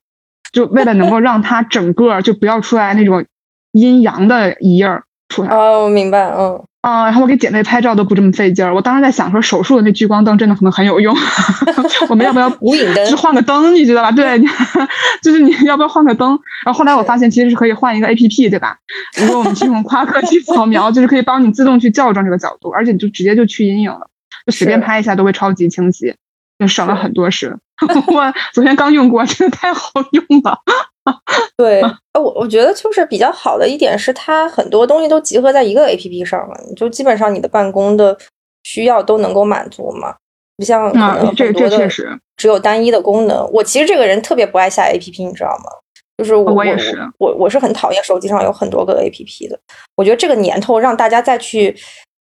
[0.52, 3.24] 就为了能够让它整个就不要出来那种
[3.72, 5.50] 阴阳的一印儿出来。
[5.50, 8.74] 哦，我明白，嗯，啊，然后我给姐妹拍照都不这么费劲儿。
[8.74, 11.14] 我当时在想说，手术的那聚光灯真的可能很有用，
[12.08, 14.10] 我们要不要无影灯就是换个灯，你知道吧？
[14.12, 14.40] 对，
[15.22, 16.30] 就是你要不要换个灯？
[16.64, 18.78] 然后后来我发现其实是可以换一个 A P P，对吧？
[19.20, 24.08] 如果我们去用夸 克去扫描，就是可以帮你自动去校正这个角度，而且你就直接就去阴影了，
[24.46, 26.14] 就随便拍一下都会超级清晰，
[26.58, 27.58] 就省了很多事。
[28.12, 30.58] 我昨天刚用过，真的太好用了。
[31.56, 31.80] 对，
[32.12, 38.16] 呃我我觉得就是比较好的一点是，它很多东西都集合在一个 APP 上了，就基本上你的办公的
[38.64, 40.14] 需要都能够满足嘛，
[40.56, 43.48] 不像可啊能，这很多的这确实，只有单一的功能。
[43.52, 45.70] 我其实这个人特别不爱下 APP，你知道吗？
[46.18, 49.58] 就是我我也是我我是很讨厌手机上有很多个 APP 的。
[49.94, 51.74] 我觉得这个年头让大家再去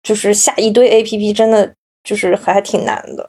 [0.03, 3.29] 就是下一堆 APP，真的就是还还挺难的。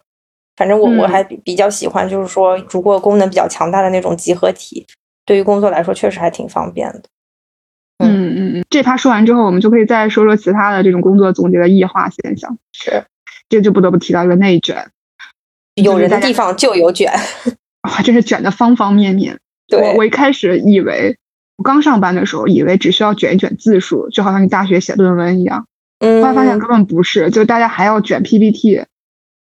[0.56, 4.86] 反正我我嗯还比比较喜欢，就是说如果功能比较强大的那种集合体，
[5.26, 7.04] 对于工作来说确实还挺方便的。
[8.00, 8.66] 嗯嗯嗯。
[8.70, 12.58] 这趴说完之后，我们就可以再说说其他的这种工作总结的异化现象。
[12.74, 13.06] 是，
[13.50, 14.88] 这就不得不提到一个内卷，
[15.76, 17.12] 有人的地方就有卷。
[17.84, 19.40] 哇，真是卷的方方面面。
[19.72, 21.18] 我对，我一开始以为，
[21.58, 25.66] 我刚上班的时候以为只需要卷一卷字数，就好像你大学写论文一样。
[26.00, 28.84] 嗯，后来发现根本不是，就大家还要卷 PPT，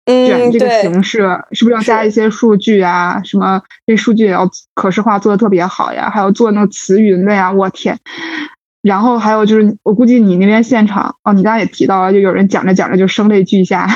[0.05, 1.19] 卷嗯，这个，形式，
[1.51, 3.21] 是不是要加一些数据啊？
[3.23, 7.97] 什么这数据也要可视化做的特别好呀，还要做那个词云的呀，我天！
[8.81, 13.87] 然后还有就是，我估计你那边现场哦，你刚才也提到了，就有人讲着讲着就声泪俱下。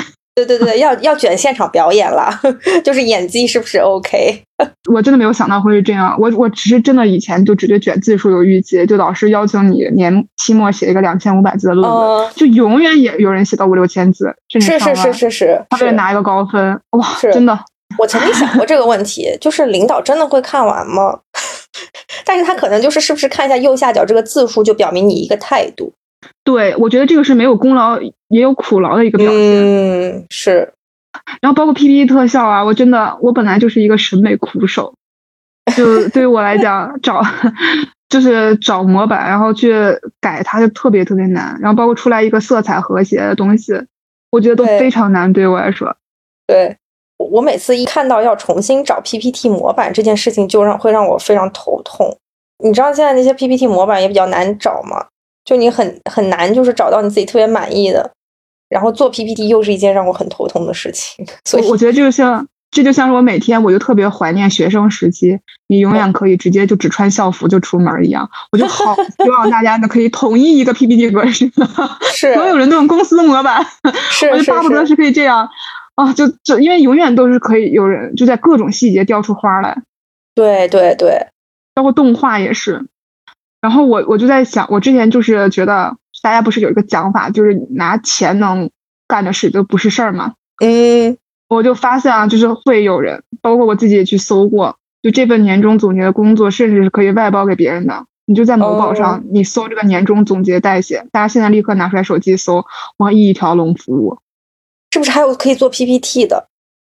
[0.45, 2.29] 对对对，要要卷现场表演了，
[2.83, 4.41] 就是演技是不是 OK？
[4.91, 17.57] 我真的没有想到会是这样，我我只是真的以前就只对卷字数有预期，就老师要求你年期末写一个两千五百字的论文，嗯，就永远也有人写到五六千字，甚至是是是是是，他为了拿一个高分，哇，真的，
[17.97, 21.19] 我曾经想过这个问题，就是领导真的会看完吗？
[22.25, 25.93] 但是他可能就是是不是看一下右下角这个字数，就表明你一个态度。
[26.43, 29.39] 对我觉得这个是没有功劳也有苦劳的一个表现。
[29.39, 30.73] 嗯，是，
[31.41, 34.93] 然后包括 PPT 特效啊，我真的我本来就是一个审美苦手，
[35.75, 37.21] 就对于我来讲，找
[38.09, 39.73] 就是找模板，然后去
[40.21, 41.57] 改它就特别特别难。
[41.61, 43.73] 然后包括出来一个色彩和谐的东西，
[44.31, 45.95] 我觉得都非常难对于我来说。
[46.45, 46.77] 对。
[47.19, 52.15] 我我每次一看到要重新找 PPT 模板这件事情，就让会让我非常头痛。
[52.63, 55.03] 你知道现在那些 PPT 模板也比较难找吗？
[55.47, 58.11] 就你很很难，就是找到你自己特别满意的。
[58.67, 68.29] 然后做 PPT 又是一件让我很头痛的事情， 所以我我觉得这就像这就像是我每天我就特别怀念学生时期，你永远可以直接就只穿校服就出门一样。
[68.51, 71.49] 我就好 希望大家呢可以统一一个 PPT 格式，
[72.13, 73.65] 是所有人都用公司模板。
[74.11, 75.47] 是我就巴不得是是可以这样
[75.95, 79.81] 啊，就就因为永远都是可以有人就在各种细节雕出花来，
[80.35, 81.27] 对对对，
[81.73, 82.85] 包括动画也是。
[83.61, 88.69] 然后我我就在想，我之前就是觉得大家不是有一个讲法，就是拿钱能
[89.07, 90.33] 干的事都不是事儿嘛。
[90.63, 91.17] 嗯
[91.49, 98.05] 我就发现啊，就是会有人，包括我自己也去搜过，就这份年终总结的工作，甚至是可以外包给别人的。
[98.25, 102.65] 你就在某宝上，你搜这个年终总结代写，大家现在立刻拿出来手机搜，
[102.97, 104.19] 哇，一条龙服务。
[104.91, 106.49] 是不是还有可以做 PPT 的？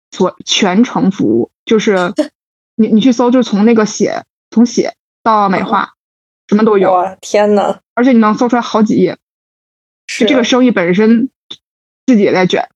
[0.09, 2.11] 做全程服务，就是
[2.75, 5.93] 你你去搜，就是从那个写，从写到美化，
[6.49, 9.17] 什么都有，哇，天呐，而且你能搜出来好几页。
[10.07, 10.25] 是。
[10.25, 11.29] 就这个生意本身
[12.07, 12.67] 自己也在卷，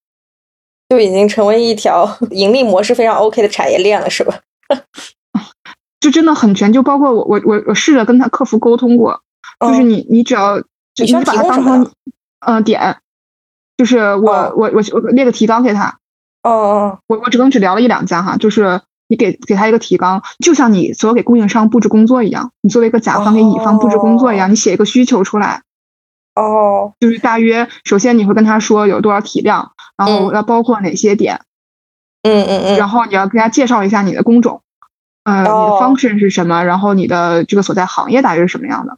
[0.89, 4.39] 就已经成为一条 盈利模式非常 OK 的产业链了，是吧？
[5.99, 6.71] 就真的很全。
[6.71, 9.23] 就包括我我我我试着跟他客服沟通过，
[9.59, 10.61] 就是嗯你你只要
[10.93, 11.83] 就你把它当成
[12.41, 12.97] 嗯、呃点，
[13.75, 14.53] 就是我、哦。
[14.55, 15.97] 我我我列个提纲给他，
[16.43, 25.61] 哦哦，我我只跟只聊了一两家哈，就是你给给他一个提纲，就像你所有给供应商布置工作一样，你作为一个甲方给乙方布置工作一样，你写一个需求出来，
[26.35, 31.41] 哦，就是大约首先你会跟他说有多少体量，然后嗯要包括哪些点，
[32.23, 34.61] 嗯嗯嗯，然后你要跟他介绍一下你的工种，
[35.23, 35.79] 呃，你的哦。
[35.81, 38.97] function 是什么，然后你的这个所在行业大约是什么样的，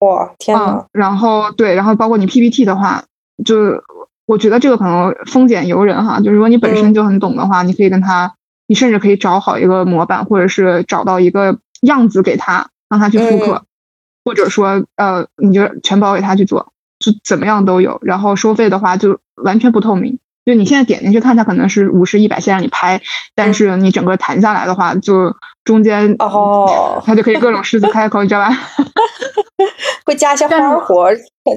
[0.00, 0.56] 哇，天。
[0.56, 3.04] 嗯呐，，然后对，然后包括你 PPT 的话，
[3.44, 3.82] 就
[4.26, 6.94] 我觉得这个可能风险由人哈，就是如果你本身嗯。
[6.94, 8.34] 就很懂的话，你可以跟他，
[8.70, 13.66] 你甚至可以找好一个模板，或者是找到一个样子给他，让他去复刻，嗯
[14.24, 17.98] 或者说呃，你就全包给他去做，就怎么样都有。
[18.02, 23.02] 然后收费的话就完全不透明，就你现在点进去看，它可能是五十、一百先让你拍，
[23.34, 28.50] 但是你整个谈下来的话，就中间哦，他就可以各种狮子开口，你知道吧？
[30.10, 31.08] 会加一些花活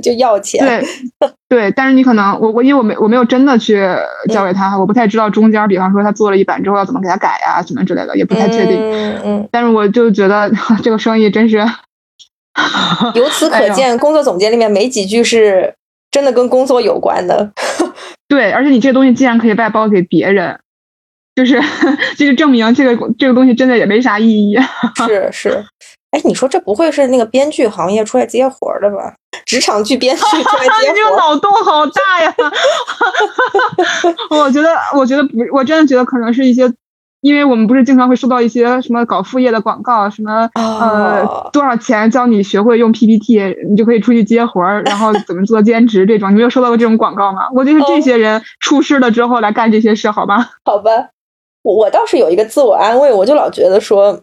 [0.02, 0.64] 就要钱。
[0.64, 0.86] 对
[1.50, 3.84] 对，但是你可能我我因为我没我没有真的去
[4.32, 8.78] 交给他，我不太知道中间，比方说他做了一版之后要怎么给他改呀，什么之类的，也不太确定。
[8.80, 9.50] 嗯嗯。
[9.52, 10.52] 但是我就觉得
[10.84, 11.58] 这个生意真是，
[13.16, 15.74] 由此可见，工作总结里面没几句是
[16.12, 17.52] 真的跟工作有关的。
[18.30, 20.60] 对，而且你这个东西既然可以外包给别人，
[21.36, 21.62] 就是
[22.18, 24.58] 就是证明这个这个东西真的也没啥意义。
[25.08, 25.66] 是是。
[26.12, 29.16] 哎，你说这不会是那个编剧行业出来接活的吧？
[29.48, 32.36] 职场剧编剧出来接 活，这个脑洞好大呀！
[34.30, 36.72] 我觉得，我觉得不，我真的觉得可能是一些，
[37.22, 47.48] 因为我们不是经常会收到一些什么搞副业的广告，什么呃多少钱教你学会用 PPT，你就可以出去接活儿，然后怎么做兼职这种，你没有收到过这种广告吗？
[47.56, 50.52] 我就是这些人出事了之后来干这些事，好吧？
[50.64, 50.92] 好吧，
[51.64, 54.22] 我我倒是有一个自我安慰，我就老觉得说。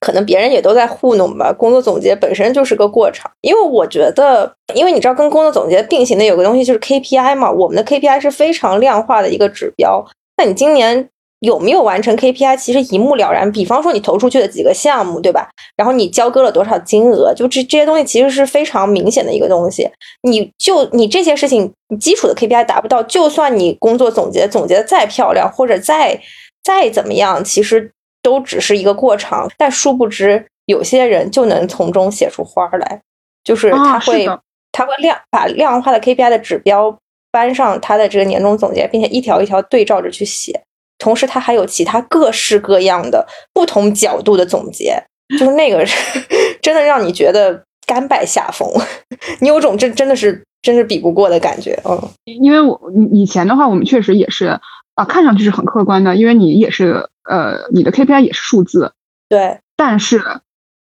[0.00, 1.50] 可能别人也都在糊弄吧。
[1.50, 7.50] 工作总结本身就是个过程，因为我觉得，因为你知道，跟工作总结并行的有个东西就是 KPI 嘛。
[7.50, 10.04] 我们的 KPI 是非常量化的一个指标。
[10.36, 11.08] 那你今年
[11.40, 13.50] 有没有完成 KPI，其实一目了然。
[13.50, 15.48] 比方说你投出去的几个项目，对吧？
[15.74, 19.88] 然后你交割了多少金额，就这这些东西其实是非常明显的一个东西。
[20.22, 26.20] 你就你这些事情，你基础的 KPI 达不到，就算你工作总结总结的再漂亮，或者再
[26.64, 27.92] 再怎么样，其实。
[28.24, 33.02] 都只是一个过程，但殊不知有些人就能从中写出花来，
[33.44, 34.26] 就是他会
[34.72, 36.98] 他会量把量化的 KPI 的指标
[37.30, 40.58] 搬上他的这个年终总结，并且一条一条对照着去写，
[40.96, 44.96] 同时他还有其他各式各样的不同角度的总结，
[45.38, 45.94] 就是那个是
[46.62, 48.66] 真的让你觉得甘拜下风，
[49.40, 52.80] 你有种真真的是真是比不过的感觉，嗯，因为我
[53.12, 54.58] 以前的话，我们确实也是。
[54.94, 58.92] 啊，看上去是很客观的，因为你也是呃，你的 KPI 也是数字，
[59.28, 60.22] 对，但是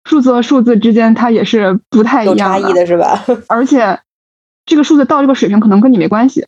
[0.03, 3.23] 数字和数字之间它也是不太一样的，是吧？
[3.49, 3.99] 而且
[4.65, 6.45] 这个数字到这个水平可能跟你没关系。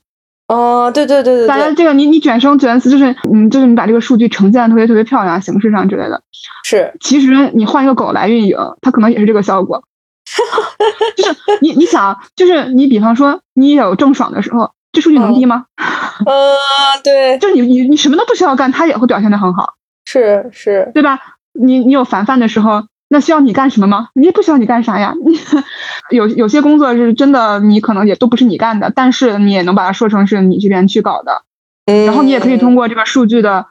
[0.48, 6.22] 哦，对对对对，大家这个你你卷生卷死，就是嗯，就是你把这个数据呈现的特别特别漂亮，形式上之类的。
[6.64, 9.84] 是，其实你换一个狗来运营，它可能也是这个效果。
[11.18, 14.72] 就是你你想，就是你比方说你有郑爽的时候。
[14.92, 15.66] 这数据能低吗？
[16.26, 16.56] 呃，
[17.04, 21.20] 对， 就是你你你什么都不需要干，他也会表现的很好，是是，对吧？
[21.54, 24.10] 你你有凡凡的时候，那需要你干什么吗？
[24.14, 25.14] 你也不需要你干啥呀。
[25.24, 25.40] 你
[26.16, 31.44] 有有些工作是真的，你可能也都不是你干的，但是你也能把它说成是你这边去搞的。
[31.86, 33.68] 嗯，然后你也可以通过这个数据的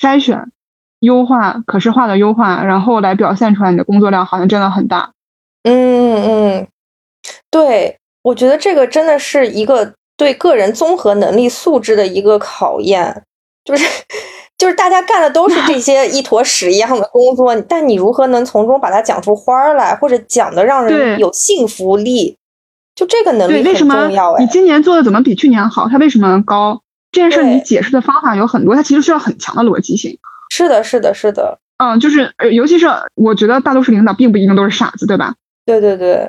[0.00, 0.50] 筛选、
[1.00, 5.12] 优化、可视化的优化，然后来表现出来你的工作量好像真的很大。
[5.62, 6.68] 嗯嗯，
[7.50, 9.94] 对，我觉得这个真的是一个。
[10.18, 13.22] 对个人综合能力素质的一个考验，
[13.64, 13.86] 就是
[14.58, 22.36] 就是大家干的都是这 些一坨屎一样的工作，但你如何能从中把它讲出花儿来，或者讲的让人有信服力？
[22.96, 24.36] 就这个能力很重要。
[24.38, 25.88] 你今年做的怎么比去年好？
[25.88, 26.82] 它为什么高？
[27.12, 30.18] 这件事你解释的方法有很多，它其实需要很强的逻辑性。
[30.50, 31.60] 是的，是的，是的。
[31.76, 35.36] 嗯，就是尤其是我觉得大多数领导并不一定都是傻子，对吧？
[35.64, 36.28] 对对对。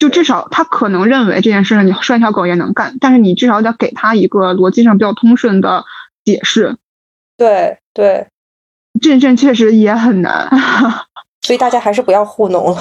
[0.00, 5.84] 就至少他可能认为这件事你拴条狗也能干，但是你至少得给他一个逻辑上比较通顺的
[6.24, 6.76] 解释。
[7.36, 8.26] 对对，
[9.00, 10.50] 这这确实也很难，
[11.46, 12.78] 所以大家还是不要糊弄了，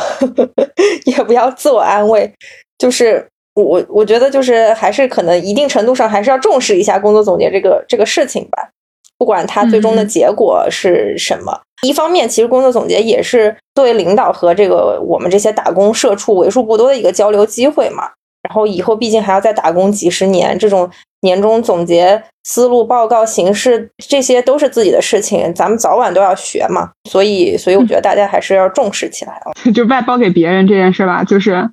[1.06, 2.34] 也不要自我安慰。
[2.78, 8.70] 就是我我觉得就是还是可能一定程度上还是要重视一下工作总结这个这个事情吧，
[9.18, 11.62] 不管它最终的结果是什么。
[11.84, 18.04] 一方面，其实工作总结也是作为领导和这个我们这些打工社畜为数不多的一个交流机会嘛。
[18.44, 20.89] 然后以后毕竟还要再打工几十年，这种
[21.22, 26.92] 年终总结思路、报告形式，这些都是自己的事情，咱们早晚都要学嘛。
[27.10, 29.52] 所以，所以我觉得大家还是要重视起来啊。
[29.74, 31.70] 就外包给别人这件事吧，就是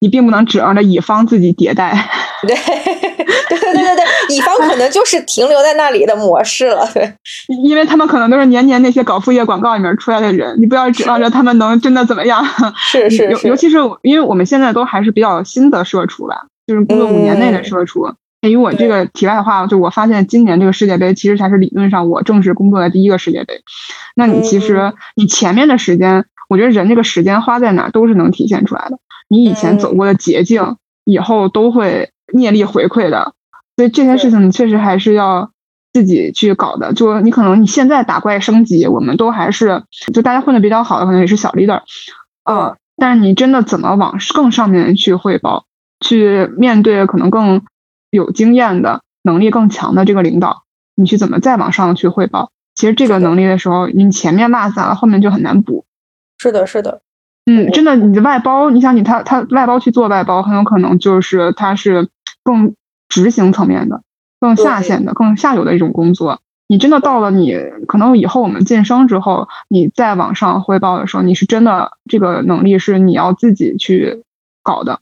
[0.00, 1.94] 你并不能指望着乙方自己迭代。
[2.46, 2.56] 对。
[3.48, 3.97] 对对对对，
[4.28, 7.12] 乙方可能就是停留在那里的模式了，对，
[7.64, 12.44] 因为他们可能都是年年那些搞副业广告里面出来的人，你不要指望着他们能真的怎么样。
[12.76, 18.12] 是是，尤尤其是因为我们现在都还是比较新的社畜吧，就是工作五年内的社畜。
[18.40, 23.60] 因为我这个题外话，就我发现今年这个世界杯其实才是理论上我正式工作的第一个世界杯。
[24.14, 28.98] 那你其实你前面的时间，我觉得人这个时间花在哪都是能体现出来的。
[29.28, 33.32] 你以前走过的捷径，以后都会业力回馈的。
[33.78, 35.52] 所以这件事情你确实还是要
[35.94, 36.92] 自己去搞的。
[36.92, 41.80] 就你可能你现在打怪升级，我们都还是就大家混的比较好的，可能也是小 leader，
[42.44, 42.76] 呃。
[43.00, 45.66] 但是你真的怎么往更上面去汇报，
[46.00, 47.62] 去面对可能更
[48.10, 50.64] 有经验的、能力更强的这个领导，
[50.96, 52.50] 你去怎么再往上去汇报？
[52.74, 55.84] 其实这个能力的时候，你前面落下了，后面就很难补。
[56.38, 57.02] 是的，是的，
[57.46, 62.08] 嗯，真的，你的外包，你想你他他外包去做外包，很有可能就是他是
[62.42, 62.74] 更
[63.08, 64.02] 执行层面的、
[64.40, 66.40] 更下线的、更下游的一种工作。
[66.70, 67.56] 你真的到了你
[67.86, 74.22] 可能以后我们晋升之后，你再往上汇报的时候，你是真的这个能力是你要自己去
[74.62, 75.00] 搞的。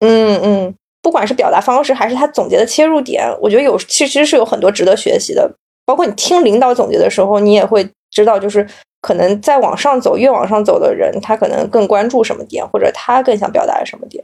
[0.00, 5.50] 嗯嗯，不管是表达方式还是他总结的切入点，我觉得有其实是有很多值得学习的。
[5.86, 8.68] 包括你听领导总结的时候，你也会知道，就是
[9.00, 14.22] 可能再往上走，越往上走的人，他可能更关注什么点，或者他更想表达什么点。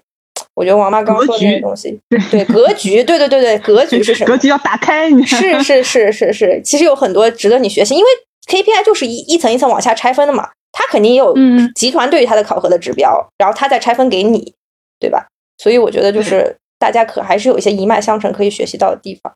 [0.55, 1.99] 我觉得王妈刚说的这些东西，
[2.31, 4.31] 对格局，对对对对，格局是什么？
[4.35, 8.07] 格局要打开，你是是是是是，其实有很多值得你学习，因为
[8.47, 14.55] KPI 就是一一层一层往下拆分的嘛，它肯定也有嗯集团对于它的考核的指标，然后它再拆分给你，
[15.01, 15.27] 对吧？
[15.59, 19.33] 所以我觉得就是大家可还是有一些一脉相承可以学习到的地方。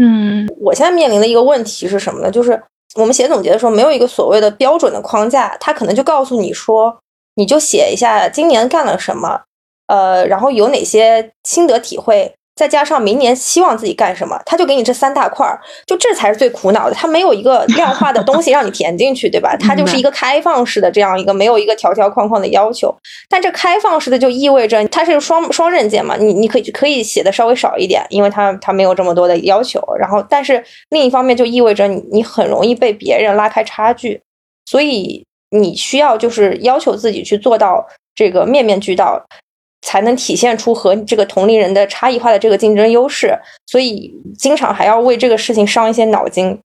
[0.00, 2.30] 嗯，嗯我现在面临的一个问题是什么呢？
[2.30, 2.60] 就是
[2.96, 6.98] 我们写总结的时候没有一个所谓的标准的框架，它可能就告诉你说，
[7.34, 9.42] 你就写一下今年干了什么，
[9.88, 16.94] 呃，然后有哪些心得体会，再加上明年希望自己干什么，他就给你这三大块儿，就这才是最苦恼的。
[16.94, 19.56] 他没有一个量化的东西让你填进去，对吧？
[19.60, 22.94] 它就是一个开放式的这样一个没有一个条条框框的要求。
[23.30, 29.80] 但这开放式的就意味着它是双双刃剑嘛，你你可以可以写的稍微少一点，因为它它没有这么多的要求。
[29.98, 34.20] 然后，但是另一方面就意味着你你很容易被别人拉开差距，
[34.66, 39.24] 所以你需要就是要求自己去做到这个面面俱到。
[39.82, 46.58] 才能体现出和这个同龄人的差异化的这个竞争优势，所以经常还要为这个事情伤一些脑筋。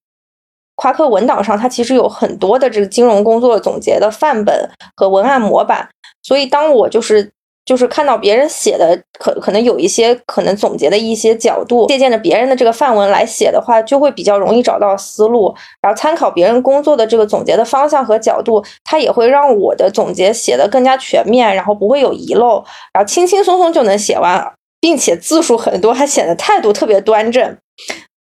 [0.75, 5.87] 夸克文档上它其实有很多的这个金融工作总结的范本和文案模板，
[6.23, 7.31] 所以当我就是
[7.65, 27.57] 就是看到别人写的可可能有一些可能总结的一些角度，借鉴着别人的这个范文来写的话，就会比较容易找到思路，然后参考别人工作的这个总结的方向和角度，它也会让我的总结写得更加全面，然后不会有遗漏，然后轻轻松松就能写完，并且字数很多，还显得态度特别端正。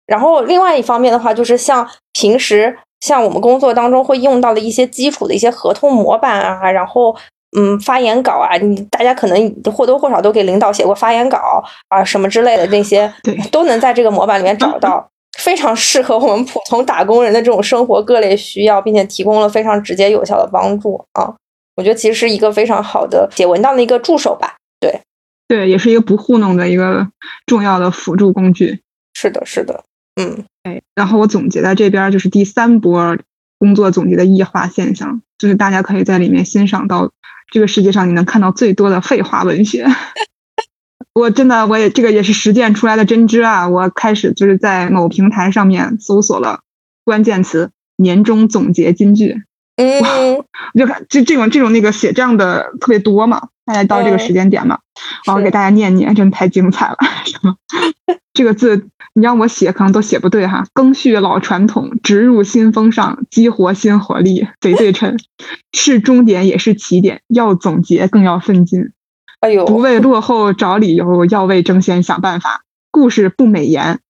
[0.06, 7.16] 然后另外一方面的话，就是像平时像我们工作当中会用到的一些基础的一些合同模板啊，然后
[7.56, 15.06] 嗯发言稿啊，你大家可能或多或少都给领导写过发言稿啊什么之类的那些对，都能在这个模板里面找到，
[15.38, 21.34] 非常适合我们普通打工人的这种生活各类需要，并且提供了非常直接有效的帮助啊。
[21.76, 24.56] 我觉得其实是一个非常好的写文档的一个助手吧。
[24.80, 25.00] 对，
[25.48, 27.08] 对也是一个不糊弄的一个
[27.46, 28.80] 重要的辅助工具。
[29.14, 29.84] 是的，是的，
[30.20, 33.16] 嗯哎，然后我总结在这边儿就是第三波
[33.62, 37.12] 工作总结的异化现象，就是大家可以在里面欣赏到
[37.52, 39.86] 这个世界上你能看到最多的废话文学。
[41.14, 43.68] 我真的我也这个也是实践出来的真知啊！
[43.68, 46.62] 我开始就是在某平台上面搜索了
[47.04, 47.70] 关键词
[48.02, 49.44] “年终总结金句
[49.76, 50.00] 嗯，”，
[50.74, 54.80] 我就看这这种这种那个写这样的特别多嘛，大家到这个时间点嘛，
[55.24, 56.96] 然后给大家念念，真的太精彩了。
[57.26, 57.54] 什么
[58.32, 60.64] 这个字你让我写，可能都写不对哈。
[60.72, 65.18] 更续老传统，植入新风尚，激活新活力，贼对称，
[65.72, 68.92] 是终点也是起点，要总结更要奋进。
[69.40, 72.62] 哎呦，不为落后找理由，要为争先想办法。
[72.90, 74.00] 故事不美言，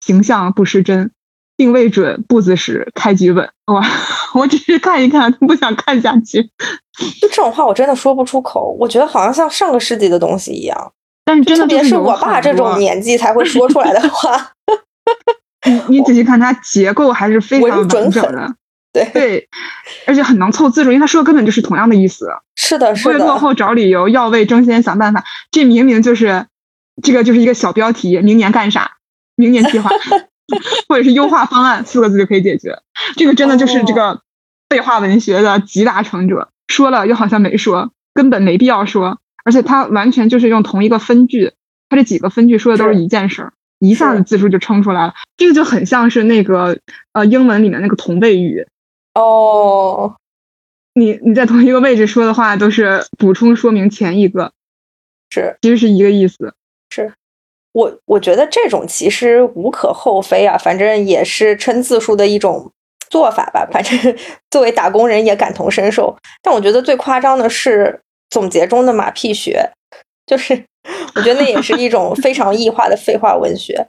[0.00, 1.12] 形象不失真，
[1.56, 3.50] 定位准，步子实，开局稳。
[3.66, 3.84] 哇，
[4.34, 6.50] 我只是看一看，不想看下去。
[7.20, 10.92] 就这种话我真的说不出口，我觉得好像像上个世纪的东西一样，
[11.24, 14.50] 但是真的特别是我爸这种年纪才会说出来的 话。
[15.64, 18.54] 你你仔细看，它结构还是非常完整的。
[18.92, 19.48] 对，对，
[20.06, 22.28] 而且很能凑字数，因为他说的根本就是同样的意思。
[22.56, 25.24] 是的，不是的，为落后找理由，要为争先想办法。
[25.50, 26.46] 这明明就是
[27.02, 28.92] 这个就是一个小标题，明年干啥？
[29.34, 29.88] 明年计划
[30.88, 32.80] 或者是优化方案，四个字就可以解决。
[33.16, 34.20] 这个真的就是这个
[34.68, 41.52] 废话文学的集大成者，说了又好像没说，根本没必要说，而且它完全就是用同一个分句，
[41.88, 43.52] 它这几个分句说的都是是一件事儿。
[43.78, 46.78] 一下子字数就撑出来了，这个就很像是那个
[47.14, 48.64] 呃英文里面那个同位语，
[49.14, 50.14] 哦，
[50.94, 54.52] 你你在同一个位置说的话都是补充说明前一个，
[55.30, 56.54] 是其实是一个意思。
[56.90, 57.12] 是
[57.72, 62.70] 我我觉得这种其实无可厚非啊，反正也是称字数的一种
[63.10, 63.66] 做法吧。
[63.72, 64.16] 反正
[64.48, 66.16] 作为打工人也感同身受。
[66.40, 68.00] 但我觉得最夸张的是
[68.32, 69.70] 总结中的马屁学，
[70.26, 70.64] 就是
[71.14, 73.86] 我觉得那也是一种非常异化的废话文学。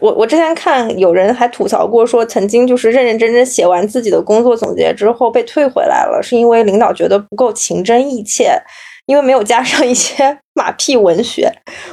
[0.00, 8.60] 我我之前看有人还吐槽过，说曾经就是认认真真写完自己的工作总结之后被退回来了，是因为领导觉得不够情真意切，
[9.06, 11.48] 因为没有加上一些马屁文学。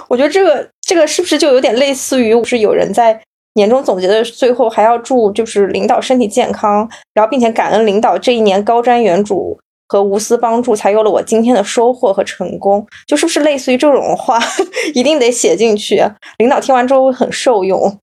[0.10, 3.22] 我觉得这个这个是不是就有点类似于是有人在
[3.54, 9.56] 年终总结的最后还要祝就是领导身体健康，然后并且感恩领导这一年高瞻远瞩
[9.92, 12.88] 和无私帮助，才有了我今天的收获和成功。
[13.06, 14.39] 就是不是类似于这种话，
[14.96, 16.02] 一定得写进去，
[16.38, 18.00] 领导听完之后会很受用。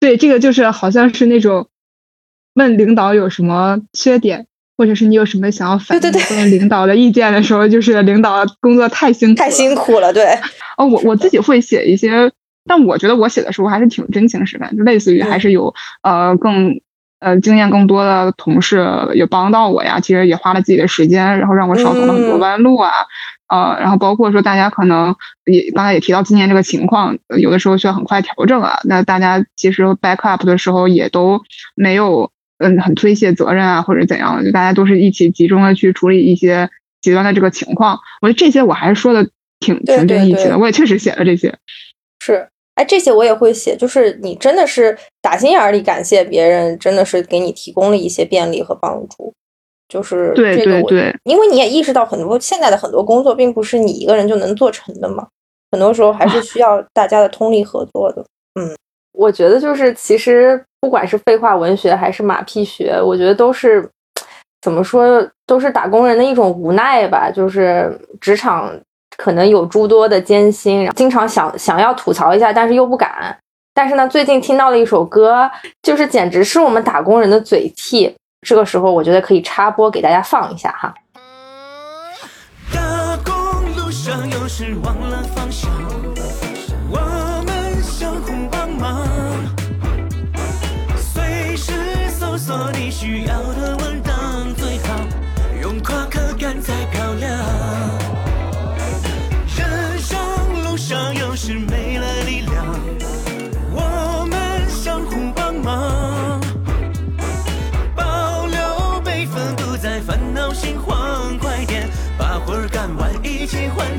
[0.00, 1.66] 对，这个就是好像是那种
[2.54, 4.46] 问领导有什么缺点，
[4.78, 10.10] 或者是你有什么想要反映问领导的意见的时候，就是领导工作太辛苦太辛苦了。
[10.10, 10.24] 对，
[10.78, 12.32] 哦，我我自己会写一些。
[12.66, 16.80] 但我觉得我写的时候还是挺真情实感，就类似于还是有呃更
[17.20, 22.90] 呃经验更多的同事也帮到我呀，其实也花了自己的时间，然后让我少走了很多弯路啊，
[23.48, 25.14] 呃，然后包括说大家可能
[25.44, 31.42] 也刚才也提到今年这个情况，有的时候需要很快调整啊，那大家其实 back up 的时候也都
[31.74, 41.58] 没有嗯很推卸责任啊或者怎样，就大家都是一起集中的去处理一些极端的这个情况，我觉得这些我还是说的挺挺真意气的，我也确实写了这些。
[42.20, 42.48] 是，
[42.80, 49.30] 哎，这些我也会写，就是你真的是打心眼里感谢别人，真的是给你提供了一些便利和帮助，
[49.86, 55.28] 就是对对对，因为你也意识到很多现在的很多工作并不是你一个人就能做成的嘛，
[55.70, 58.24] 很多时候还是需要大家的通力合作的。
[58.58, 58.74] 嗯，
[59.12, 63.86] 我觉得就是其实不管是废话文学还是马屁学，我觉得都是
[64.62, 68.74] 怎么说，都是打工人的一种无奈吧，就是职场。
[69.20, 73.36] 可能有诸多的艰辛，经常想想要吐槽一下，但是又不敢。
[73.74, 75.50] 但是呢，最近听到了一首歌，
[75.82, 78.16] 就是简直是我们打工人的嘴替。
[78.48, 80.94] 这个时候，我觉得可以插播给大家放一下哈。
[82.72, 82.80] 打
[83.22, 83.34] 工
[83.76, 85.70] 路上有时忘了方向，
[86.90, 86.98] 我
[87.44, 89.06] 们相互帮忙，
[90.96, 91.72] 随时
[92.08, 93.29] 搜索你需要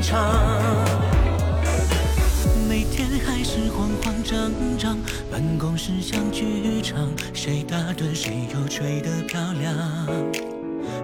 [0.02, 0.20] 唱。
[2.68, 4.98] 每天还是慌慌张张，
[5.30, 9.74] 办公室像剧场，谁打盹谁又睡得漂亮。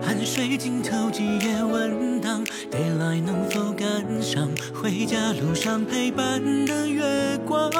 [0.03, 7.70] 汗水浸透几页文档 d a y l i g h t 能否赶上回家路上陪伴的月光？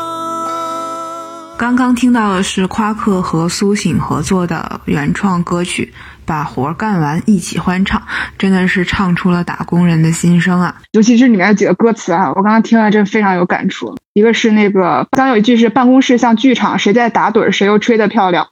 [1.57, 5.93] 刚刚听到的是夸克和苏醒合作的原创歌曲，
[6.29, 8.03] 把活干完一起欢唱，
[8.37, 10.77] 真的是唱出了打工人的心声啊！
[10.93, 13.97] 尤其是里面几个歌词啊，我刚刚听了真非常有感触。
[14.13, 18.49] 一个是那个刚有一句是办公室像剧场，谁在打盹谁又吹得漂亮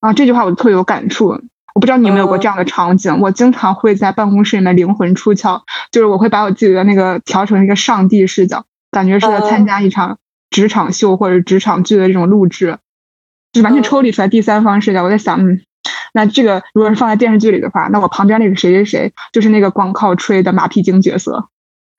[0.00, 1.40] 啊，这句话我特别有感触。
[1.74, 10.18] 我不知道你有没有过这样的场景，我经常会在办公室里面灵魂出窍，就是我会把我自己的那个调成一个上帝视角，感觉是在参加一场
[10.50, 12.78] 职场秀或者职场剧的这种录制，
[13.52, 15.04] 就是完全抽离出来第三方视角。
[15.04, 15.62] 我在想，嗯，
[16.12, 21.48] 那这个如果是放在电视剧里的话，那我旁边那个谁谁谁就是那个光靠吹的马屁精角色，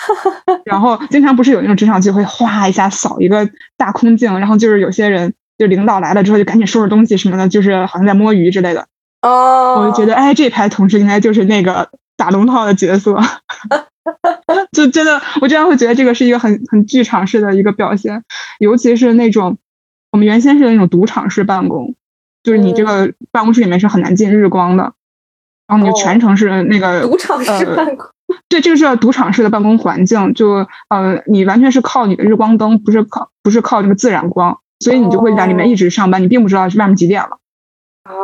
[0.66, 8.88] 然后经常不是有那种职场聚会哗一下扫一个大空镜，然后就是有些人就领导来了之后就赶紧收拾东西什么的，就是好像在摸鱼之类的。
[9.22, 13.18] 哦，我就觉得，哎，这排同事应该就是那个打龙套的角色，
[14.76, 18.24] 就真的，我这样会觉得这个是一个很很剧场式的一个表现，
[18.59, 19.57] 尤其是那种
[20.11, 21.95] 我们原先是那种赌场式办公，
[22.44, 24.94] 就是你这个办公室里面是很难进日光的，
[25.68, 28.06] 然后你就全程是那个赌场式办公，
[28.50, 37.39] 对，这个是赌场式的办公环境，就呃，你完全是靠你的日光灯，不是靠不是靠这个自然光，所以你就会在里面一直上班，你并不知道外面几点了。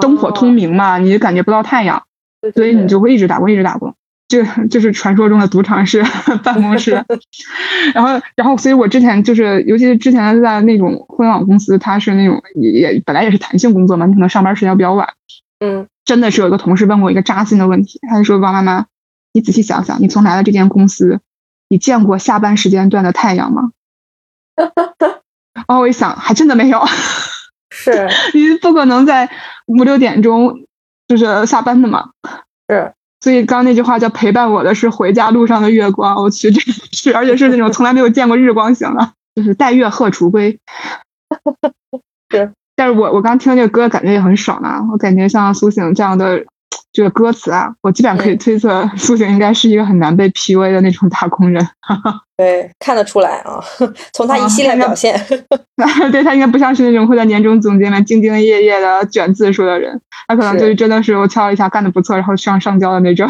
[0.02, 2.04] 灯火通明嘛，你感觉不到太阳，
[2.54, 3.96] 所以你就会一直打工，一直打工，
[4.30, 6.02] 就就是传说中的赌场式
[6.44, 6.92] 办公室。
[7.94, 15.10] 然后，然后，所以我之前就是，尤其是之前在那种互联网公司，它是那种也本来也是弹性工作嘛，你可能上班时间比较晚。
[15.60, 18.86] 嗯，真的是有一个同事问过一个扎心的问题，他就说：“王妈妈，
[19.34, 21.20] 你仔细想想，你从来了这间公司，
[21.68, 23.72] 你见过下班时间段的太阳吗？”
[24.56, 26.82] 然 后我一想，还真的没有。
[27.72, 29.30] 是 你不可能在
[29.68, 30.54] 五六点钟
[31.08, 32.12] 就是下班的嘛？
[32.70, 36.16] 是，所以刚那句话叫陪伴我的是回家路上的月光。
[36.16, 36.60] 我去，这
[36.92, 40.60] 是而且是那种从来没有见过日光型的，就是待月荷锄归。
[42.32, 44.82] 是，但是我我刚听这个歌，感觉也很爽啊！
[44.92, 46.46] 我感觉像苏醒这样的。
[46.92, 51.68] 这个歌词啊，我基本上可以推测，苏醒应该是一个很难被 PUA 的那种打工人。
[52.36, 53.64] 对，看得出来啊，
[54.14, 55.14] 从他一系列表现，
[56.12, 63.30] 对他应该不像是那种会在年终总结里面兢兢业业的卷字数的人，他可能就是真的是我敲了一下干的不错，然后上上交的那种。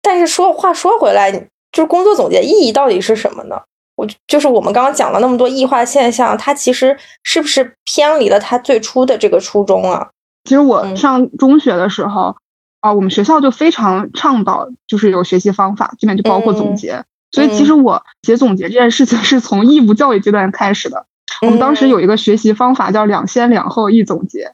[0.00, 3.60] 但是说话说回来，就是工作总结意义到底是什么呢？
[3.94, 10.08] 我就是我们刚刚讲了那么多异化现象，它其实是不是偏离了它最初的这个初衷啊？
[10.44, 12.36] 其实我上中学的时候
[12.80, 17.04] 啊，我们学校就非常倡导，就是有学习方法，基本就包括总结。
[17.30, 21.06] 所以其实我写总结这件事情是从义务教育阶段开始的。
[21.40, 24.52] 我们当时有一个学习方法叫“两先两后一总结”，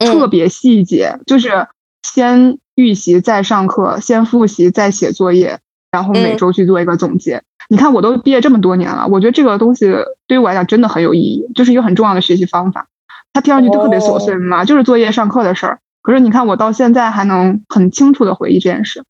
[0.00, 1.68] 特别细节，就是
[2.02, 5.60] 先预习再上课，先复习再写作业，
[5.92, 7.42] 然后每周去做一个总结。
[7.68, 9.86] 你看，我都毕业这么多年了，我觉得这个东西
[10.26, 12.88] 对于我来讲真的很有意义，就是一个很重要的学习方法。
[13.32, 15.78] 它听上去就特别琐碎嘛，就是作业、上课的事儿。
[16.02, 19.04] 可是你看，我到现在还能很清楚的回忆这件事，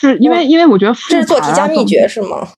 [0.00, 2.48] 是因为因为我觉得这是做题家秘诀是吗？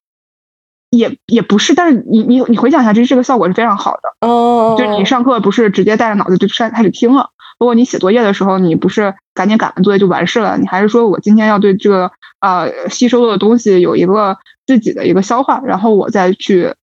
[0.90, 4.28] 也也不是，但是你你你回想一下，这这个效果是非常好的。
[4.28, 16.74] 哦，就是你上课不是直接带着脑子就开开始听了，如果你写作业的时候，你不是赶紧赶完作业就完事了，你还是说我今天要对这个呃吸收的东西有一个自己的一个消化，然后我再去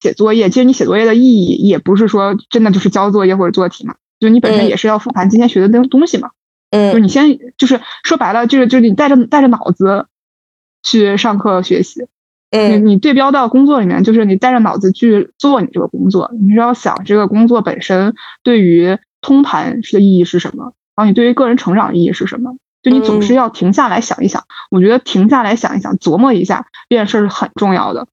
[0.00, 0.48] 写作业。
[0.48, 6.30] 其实你写作业的意义也不是说真的就是交作业或者做题嘛，就你本身也是要复盘今天学的东东西嘛。
[6.70, 10.06] 嗯，就是你先就是说白了，就是就是你带着带着脑子
[10.82, 12.06] 去上课学习。
[12.52, 24.42] 你你对标到工作里面，就是你带着脑子去做你这个工作，你是要想这个工作本身对于通盘的意义是什么，然后你对于个人成长意义是什么，就你总是要停下来想一想。
[24.68, 28.08] 我觉得停下来想一想，琢磨一下这件事是很重要的。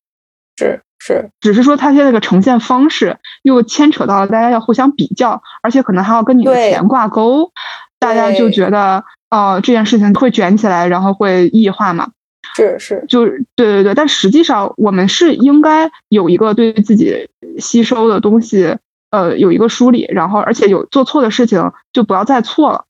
[0.56, 7.50] 是是，只是说它现在个呈现方式又牵扯到了大家要互相比较，而且可能还要跟你的钱挂钩，
[7.98, 12.10] 大家就觉得哦这件事情会卷起来，然后会异化嘛。
[12.56, 18.76] 是是，就是对对对，但实际上我们是应该有一个对自己吸收的东西，
[19.10, 22.84] 呃，有一个梳理，然后而且有做错的事情就不要再错了。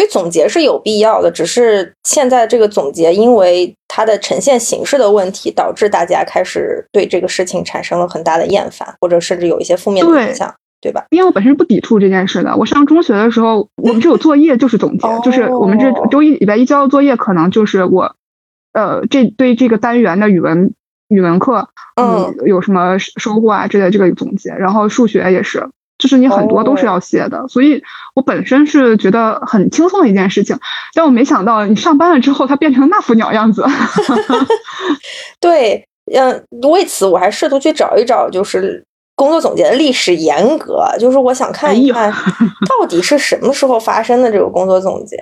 [0.00, 11.04] 所以总结是有必要的，只是现在这个总结因为它的呈现形式的问题，导致大家开始对这个事情产生了很大的厌烦，或者甚至有一些负面的影响，对吧？
[11.10, 18.16] 因为我本身不抵触这件事的，我上中学的时候，我们只有作业就是总结， 就是我们这周一礼拜一交的作业，可能就是我。
[18.72, 20.72] 呃，这对这个单元的语文
[21.08, 21.68] 语文课，
[22.00, 25.68] 嗯，有什么收获啊之类这个总结，然后数学也是，
[26.00, 27.80] 就是你很多都是要写的，所以
[28.14, 30.58] 我本身是觉得很轻松的一件事情，
[30.94, 33.64] 但我没想到你上班了之后，它变成那副鸟样子。
[35.38, 38.84] 对，嗯，为此我还试图去找一找，就是。
[39.20, 45.18] 工作总结的历史严格，就是我想看一看到底是什么时候发生的这个工作总结。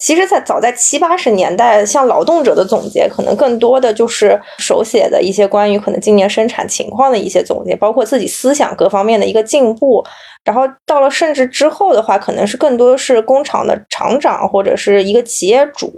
[0.00, 10.04] 其实，在早在七八十年代，像劳动者的总结，可能更多的就是手写的一些关于可能今年生产情况的一些总结，包括自己思想各方面的一个进步。
[10.44, 15.92] 然后到了甚至之后的话，可能是更多的是工厂的厂长或者是一个企业主，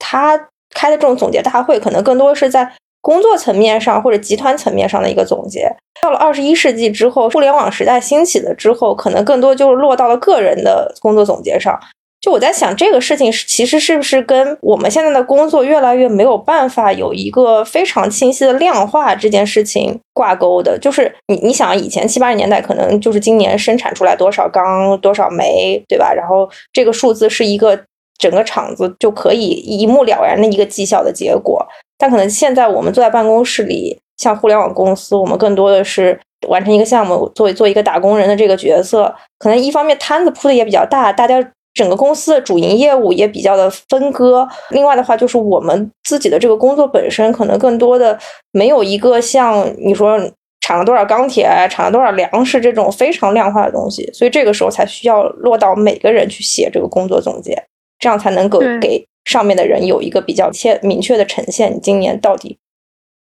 [0.00, 0.36] 他
[0.74, 2.72] 开的这种总结大会，可能更多是在。
[3.04, 11.78] 工作层面上或者集团层面上的一个总结，到了二十一世纪之后，互联网时代兴起了之后，可能更多就是落到了个人的工作总结上。
[12.22, 20.78] 就我在想，这个事情其实是不是跟我们现在的工作越来越没有办法有一个非常清晰的量化这件事情挂钩的？
[20.78, 26.14] 就是你你想，以前七八十年代可能就是今年生产出来多少钢多少煤，对吧？
[26.14, 27.78] 然后这个数字是一个
[28.18, 31.68] 整个厂子就可以一目了然的一个绩效的结果。
[31.96, 36.18] 但可能现在我们坐在办公室里，像互联网公司，我们更多的是
[36.48, 39.14] 完成一个项目，做做一个打工人的这个角色。
[39.38, 44.46] 可能一方面摊子铺的也比较大，大家整个公司的主营业务也比较的分割。
[44.70, 48.18] 另外的话，就是我们自己的这个工作本身，可能更多的
[48.52, 50.18] 没有一个像你说
[50.60, 54.10] 产了多少钢铁，产了多少粮食这种非常量化的东西。
[54.12, 57.64] 所以这个时候才需要落到每个人去写这个工作总结，
[57.98, 59.06] 这样才能够给。
[59.24, 62.58] 上面的人有一个比较切明确的呈现，你今年到底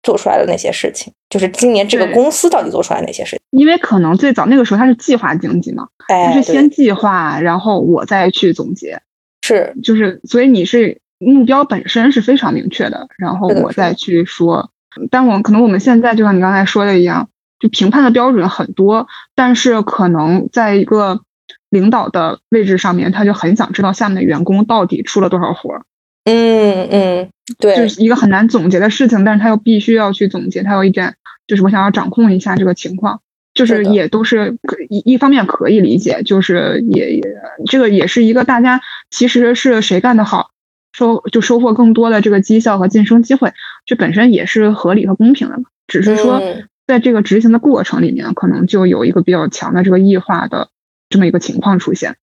[0.01, 3.39] 做出来的那些事情，就是今年这个公司到底做出来哪些事情？
[3.51, 9.01] 因为可能最早那个时候它是计划经济嘛，它是先计划，然后我再去总结，
[9.41, 14.71] 是就是所以你是目标本身是非常明确的，然后我再去说。
[15.11, 17.29] 但我可能我们现在就像你刚才说的一样，
[17.59, 21.21] 就评判的标准很多，但是可能在一个
[21.69, 25.83] 领导的位置上面，他就很想知道下面的员工到底出了多少活儿。
[26.25, 30.61] 嗯嗯，对，就是一个很难总结的事情，但是他又必须要去总结。
[30.61, 31.15] 他有一点，
[31.47, 33.21] 就是我想要掌控一下这个情况，
[33.53, 34.57] 就是也都是
[34.89, 37.23] 一一方面可以理解，就是也也
[37.65, 40.51] 这个也是一个大家其实是谁干得好，
[40.91, 43.53] 收就收获更多的这个绩效和晋升机会，
[43.85, 45.63] 这本身也是合理和公平的嘛。
[45.87, 46.41] 只是说
[46.85, 50.69] 在这个执行的过程里面，可能就有一个比较强的这个异化的
[51.09, 52.17] 这么一个情况出现。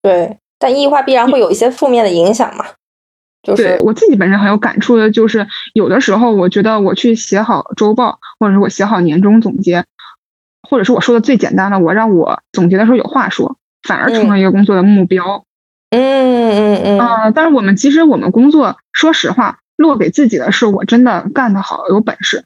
[0.00, 2.64] 对，但异化必然会有一些负面的影响嘛。
[3.42, 9.84] 就是我自己本身很有感触的，就是有的时候我觉得我去写好周报，或者是我写好年终总结，
[10.68, 15.44] 或者是我说的最简单的，我让我总结的时候有话说，反而成了一个工作的目标。
[15.90, 22.44] 嗯嗯嗯啊，但是我们其实我们工作，说实话，落给自己的是我真的干得好，有本事，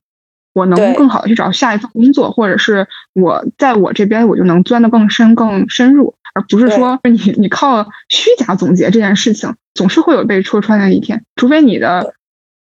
[0.54, 12.14] 我能更好的去找下一份工作，或者是我在我这边我就能钻得更深、更深入，而不是说你你靠虚假总结这件事情，总是会有被戳穿的一天，除非你的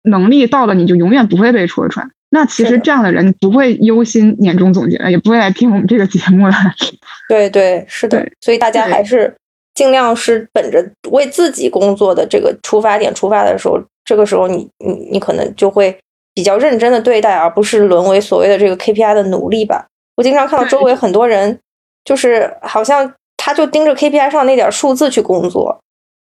[0.04, 2.10] 能力到了，你就永远不会被戳穿。
[2.30, 6.54] 那其实这样的人不会忧心年终总结了，也不会来听我们这个节目了。
[7.28, 9.36] 对对，是的，所以大家还是。
[9.76, 15.98] 尽量是本着为自己工作的这个出发点出发的时候，这个时候你你你可能就会
[16.36, 19.88] 比较认真的对待，而不是沦为所谓的这个 KPI 的奴隶吧。
[20.16, 21.58] 我经常看到周围很多人，
[22.06, 23.12] 就是好像
[23.44, 25.78] 他就盯着 KPI 上那点数字去工作，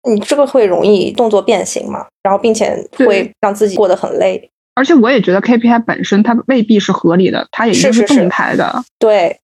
[0.08, 4.52] 你这个会容易动作变形嘛，然后并且会让自己过得很累。
[4.76, 8.84] 而且我也觉得 KPI 本身它未必是合理的，它也是动态的。
[9.00, 9.40] 对，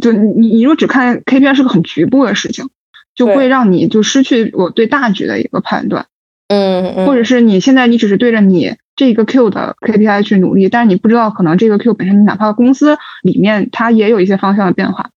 [0.00, 2.68] 就你你如果只看 KPI 是个很局部的事情。
[3.14, 6.04] 就会让你就失去我对大局的一个判断，
[6.48, 15.08] 嗯，或者是你现在你只是对着你这个 Q 的 KPI 去努力，但是你不知道可能这个 Q 本身，你哪怕公司里面它也有一些方向的变化。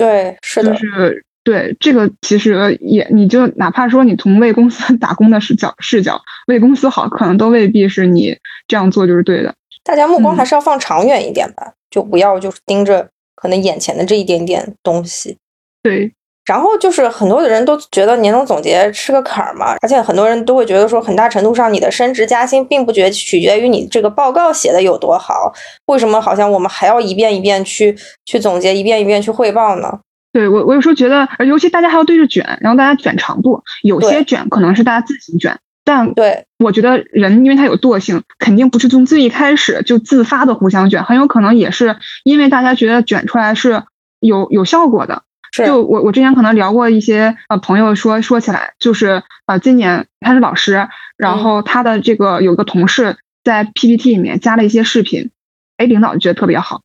[0.00, 8.34] 对，是的，就是对这个其实也你就哪怕说你从为公司 打工的视角视角为公司好，可能都未必是你
[8.66, 9.54] 这样做就是对的。
[9.84, 15.36] 大家目光还是要放长远一点吧，就不要就是盯着可能眼前的这一点点东西。
[15.82, 16.10] 对。
[16.46, 25.52] 然后就是很多的人都觉得年终总结是个坎儿嘛，而且很多人都会觉得说，很大程度上你的升职加薪并不决取决于你这个报告写的有多好。
[25.86, 30.00] 为什么好像我们还要一遍一遍去去总结，一遍一遍去汇报呢？
[30.32, 43.82] 对我，我有时候觉得，尤其大家还要对着卷，然后大家卷长度，有些卷可能是大家自行卷，但对我觉得人因为他有惰性，肯定不是从最一开始就自发的互相卷，很有可能也是因为大家觉得卷出来是
[44.20, 45.22] 有有效果的。
[45.52, 55.30] 就我我之前可能聊过一些呃朋友说说起来就是呃今年他是老师，然后他的这个有个同事在 PPT 里面加了一些视频，
[55.76, 56.82] 哎领导就觉得特别好，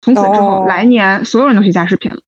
[0.00, 2.22] 从此之后来年所有人都去加视频了。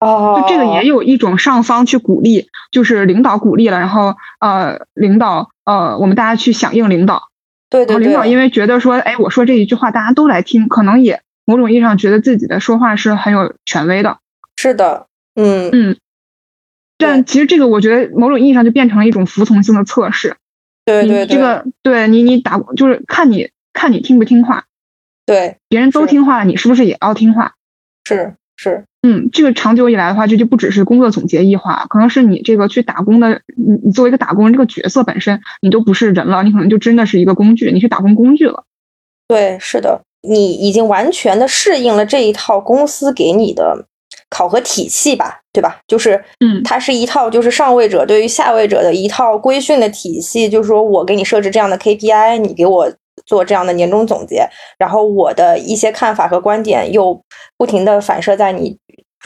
[0.00, 7.28] 哦，就这个也有一种上方去鼓励，就是领导鼓励了，然后呃领导呃我们大家去响应领导。
[7.70, 8.06] 对对对。
[8.06, 14.18] 领导因为觉得说哎我说这一句话大家都来听，可能也某种意义上觉得自己的说话是很有权威的。
[14.56, 15.96] 是的，嗯嗯，
[16.96, 20.36] 但其实这个我觉得某种意义上就变成了一种服从性的测试。
[20.84, 24.64] 对对，这个对你你打就是看你看你听不听话。
[25.26, 27.54] 对，别人都听话了，你是不是也要听话？
[28.04, 38.64] 是是，嗯，这个长久以来的话，这就不只是工作总结异化，可能是你这个去打工的，你你作为一个打工人这个角色本身，你都不是人了，你可能就真的是一个工具，你去打工工具了。
[39.26, 43.86] 对，是的，你已经完全的适应了这一套公司给你的。
[44.34, 45.78] 考核体系吧，对吧？
[45.86, 50.48] 就是，嗯，它是一套就是上位者对于下位者的一套规训的体系。
[50.48, 52.92] 就是说我给你设置这样的 KPI，你给我
[53.26, 54.44] 做这样的年终总结，
[54.76, 57.22] 然后我的一些看法和观点又
[57.56, 58.76] 不停的反射在你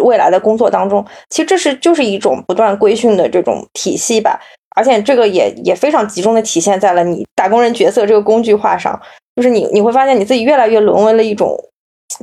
[0.01, 1.03] 未来的工作当中。
[1.31, 4.39] 其实这是就是一种不断规训的这种体系吧。
[4.77, 9.01] 而且这个也也非常集中的体现在了你打工人角色这个工具化上。
[9.35, 11.57] 就是你你会发现你自己越来越沦为了一种，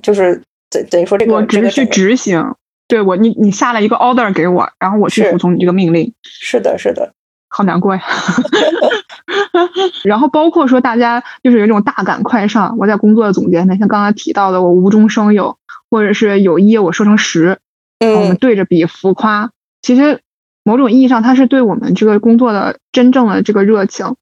[0.03, 2.39] 就是等等于说这个我只是去执行。
[2.88, 6.13] 对我，你你下了一个 order 给我，然后我去服从你这个命令。
[6.23, 7.13] 是的，是的，
[7.49, 8.01] 好难过呀。
[10.03, 15.57] 然后包括说大家就是有一种大赶快上，我在工作的总结里面，像刚才提到的，我无中生有，
[15.89, 17.57] 或者是有一我说成十，
[17.99, 19.51] 我们对着比浮夸。
[19.81, 20.21] 其实
[20.63, 24.15] 某种意义上，它是对我们这个工作的真正的这个热情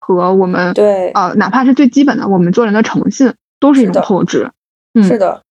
[0.00, 4.50] 和我们对呃，哪怕是最基本的我们做人的诚信，都是一种透支。
[4.94, 5.42] 嗯，是的。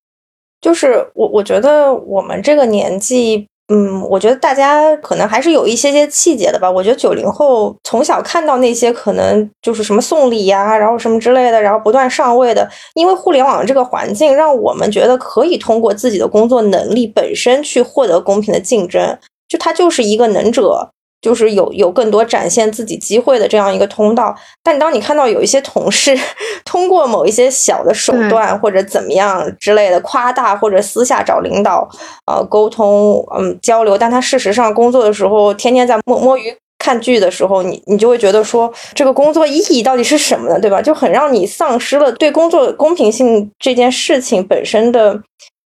[0.66, 6.72] 就是我，我觉得我们这个年纪，嗯，我觉得大家可能还是有一些些气节的吧。
[6.72, 19.16] 我觉得九零后从小看到那些可能就是什么送礼呀，然后什么之类的，然后不断上位的，因为互联网这个环境，让我们觉得可以通过自己的工作能力本身去获得公平的竞争，
[19.47, 20.89] 就它就是一个能者。
[21.26, 26.16] 就是有有更多展现自己机会的这样一个通道，但当你看到有一些同事
[26.64, 31.90] 通过某一些小的手段或者怎么样之类的夸大或者私下找领导
[32.28, 40.60] 呃沟通嗯交流，但他事实上工作的时候天天在摸摸鱼看剧的时候，你你就会觉得说这个工作意义到底是什么呢？
[40.60, 40.80] 对吧？
[40.80, 45.20] 就很让你丧失了对工作公平性这件事情本身的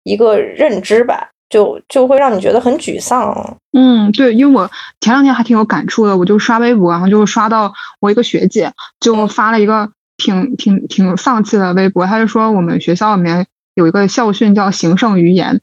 [0.05, 1.31] 一个认知吧。
[1.49, 3.57] 就就会让你觉得很沮丧。
[3.73, 4.71] 嗯，对，因为我
[5.01, 15.61] 前两天还挺有感触的，我就刷微博，然后就刷到我一个学姐就发了一个挺挺挺丧气的微博，她就说我们学校里面有一个校训叫“行胜于言”，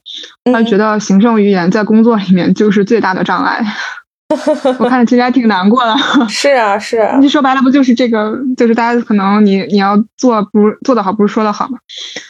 [0.51, 3.65] 她觉得行胜于言在工作里面就是最大的障碍。
[4.79, 5.95] 我看着其实还挺难过的。
[6.27, 8.35] 是啊，是啊，你说白了不就是这个？
[8.57, 11.77] 就是大家可能你你要做不做得好，不是说的好吗？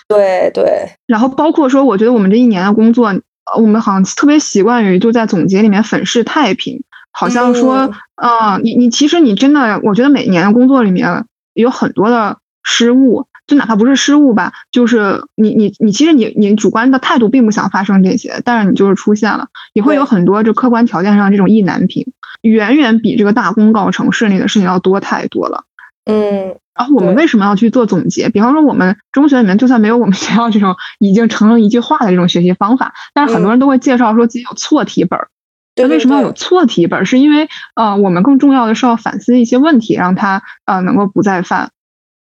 [0.09, 0.89] 对对。
[1.07, 3.13] 然后包括说，我觉得我们这一年的工作，
[3.57, 13.27] 我们好像特别习惯于就在总结里面粉饰太平，好像说，啊，你你其实你真的，我觉得每年的工作里面有很多的失误。
[13.45, 22.07] 就哪怕不是失误吧，就是你你你，其实你你主观的态度并不想发生这些，但是你就是出现了，你会有很多就客观条件上这种意难平，
[22.41, 25.65] 远远比这个大功告成顺利的事情要多太多了。
[26.05, 28.30] 嗯，然后我们为什么要去做总结？
[28.30, 35.30] 比方说，我们中学里面就算没有我们学校这种已经成了一句话的这种学习方法，但是很多人都会介绍说自己有错题本儿。
[35.76, 37.05] 对为什么要有错题本儿？
[37.05, 41.71] 是因为呃，我们更重要的是要反思一些问题，让它呃能够不再犯。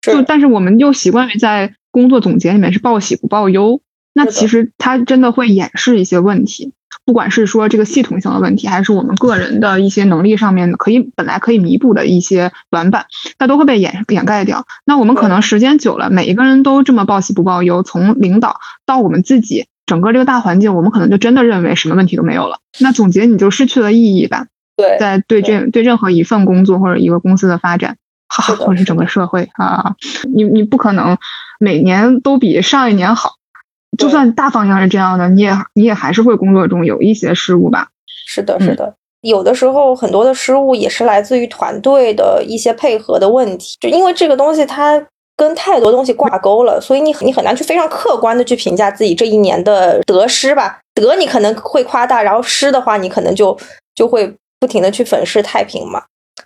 [0.01, 3.81] 就但是我们又习惯于在工作总结里面是报喜不报忧，
[4.13, 6.73] 那其实它真的会掩饰一些问题，
[7.11, 13.07] 不管是说这个系统性的问题，还是我们个人的一些能力上面可以本来可以弥补的一些短板，
[13.37, 14.65] 它都会被掩掩盖掉。
[14.85, 22.59] 那我们可能时间久了，每一个人都这么报喜不报忧，从领导到我们自己，整个这个大环境，我们可能就真的认为什么问题都没有了。
[22.79, 24.45] 那总结你就失去了意义吧？
[24.77, 27.97] 对，在对这对任何一份工作或者一个公司的发展。
[28.33, 29.95] 或者整个社会啊，
[30.33, 31.17] 你你不可能
[31.59, 33.35] 每年都比上一年好，
[33.97, 37.89] 就算大方向是这样的，你也你也还是会工作中有一些失误吧？
[38.27, 50.79] 是的，是的，有的时候很多的失误也是来自于团队的一些配合的问题，就因为这个东西它跟太多东西挂钩了，所以你你很难去非常客观的去评价自己这一年的得失吧？
[50.95, 53.57] 得你可能会夸大，然后失的话你可能就
[53.95, 56.03] 就会不停的去粉饰太平嘛。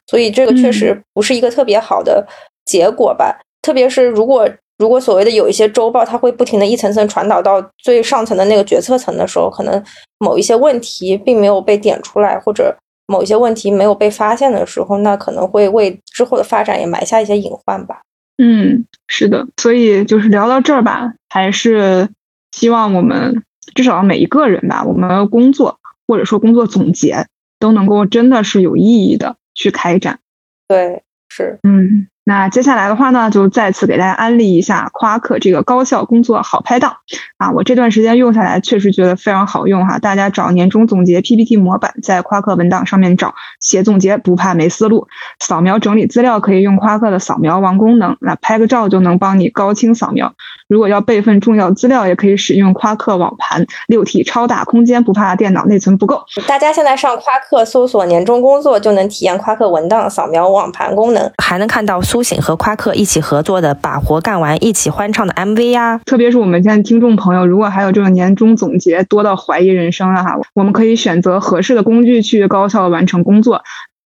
[0.07, 2.25] 所以这个确实不是一个特别好的
[2.65, 3.39] 结果吧？
[3.61, 9.83] 特别是如果如果所谓的有一些周报，它会不停的一层层传导到最上层的那个决策层的时候，可能
[10.19, 12.75] 某一些问题并没有被点出来，或者
[13.07, 18.01] 某一些问题没有被发现的时候，那可能会为之后的发展也埋下一些隐患吧。
[18.37, 19.47] 嗯，是的。
[19.57, 22.09] 所以就是聊到这儿吧，还是
[22.51, 27.27] 希望我们至少每一个人吧，我们工作或者说工作总结
[27.59, 29.37] 都能够真的是有意义的。
[29.57, 30.19] 去开展，
[30.67, 32.09] 对，是，嗯。
[32.27, 36.97] 那接下来的话呢，就再次给大家安利一下夸克这个高效工作好拍档
[37.37, 37.51] 啊！
[37.51, 39.99] 我这段时间用下来，确实觉得非常好用哈。
[39.99, 45.07] 大家找年终总结 PPT 模板，在夸克文档上面找，写总结不怕没思路。
[45.39, 50.33] 扫描整理资料可以用夸克的扫描王功能，那拍个照就能帮你高清扫描。
[50.67, 56.23] 如果要备份重要资料，也可以使用夸克网盘，六 T 超大空间，不怕电脑内存不够。
[56.47, 62.01] 大家现在上夸克搜索年终工作，就能体验夸克文档扫描网盘功能，还能看到。
[62.15, 73.61] 苏醒和夸克一起合作的《把活干完，一起欢唱》的 MV 呀，特别是我们现在听众朋友，如果还有这个年终总结多到怀疑人生了哈，我们可以选择合适的工具去高效的完成工作，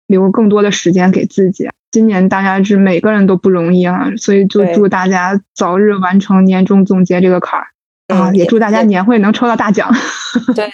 [0.08, 1.68] 留更多的时间给自己。
[1.92, 7.68] 今年大家是每个人都不容易啊，所以就祝大家早日完成年终总结这个坎儿
[8.16, 9.94] 啊，也祝大家年会能抽到大奖，
[10.56, 10.70] 对，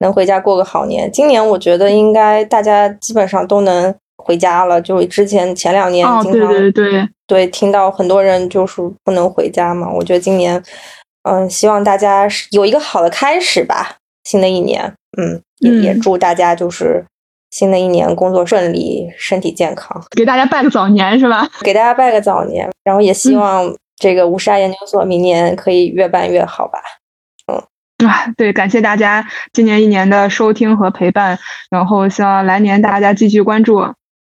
[0.00, 1.10] 能回家过个好年。
[1.10, 3.94] 今年我觉得应该大家基本上都能。
[4.22, 9.90] 回家了，就之前前两年经常对对对对听到很多人就是不能回家嘛。
[9.90, 10.62] 我觉得今年，
[11.28, 13.96] 嗯，希望大家有一个好的开始吧。
[14.24, 14.84] 新的一年，
[15.18, 17.04] 嗯，也也祝大家就是
[17.50, 20.00] 新的一年工作顺利，身体健康。
[20.16, 21.48] 给大家拜个早年是吧？
[21.62, 26.78] 给大家拜个早年，然后也希望这个乌沙研究所明年可以越办越好吧。
[27.52, 31.36] 嗯，啊，对，感谢大家今年一年的收听和陪伴，
[31.68, 33.80] 然后希望来年大家继续关注。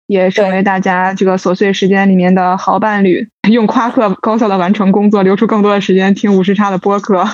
[0.07, 7.25] 也成为大家这个琐碎时间里面的好伴侣，用夸克高效的完成工作，留出更多的时间听五十差的播客。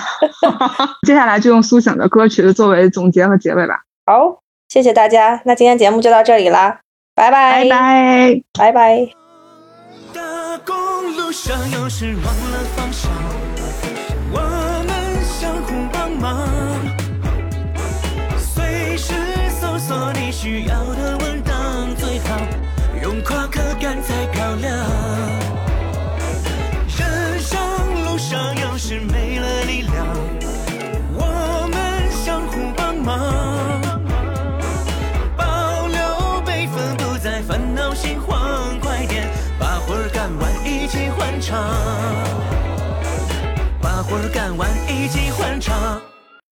[1.05, 3.83] 接下来就用苏醒的歌曲作为总结和结尾吧。
[4.05, 6.79] 好，谢谢大家，那今天节目就到这里啦，
[7.15, 9.07] 拜拜，拜拜，拜拜。
[20.45, 21.12] 用
[28.85, 30.05] 是没了力量，
[31.15, 33.81] 我们相互帮忙，
[35.37, 38.77] 保留备份，不再烦恼心慌。
[38.81, 39.25] 快点
[39.57, 41.57] 把活儿干完，一起欢唱。
[41.57, 42.02] 把活儿干完，一起欢唱。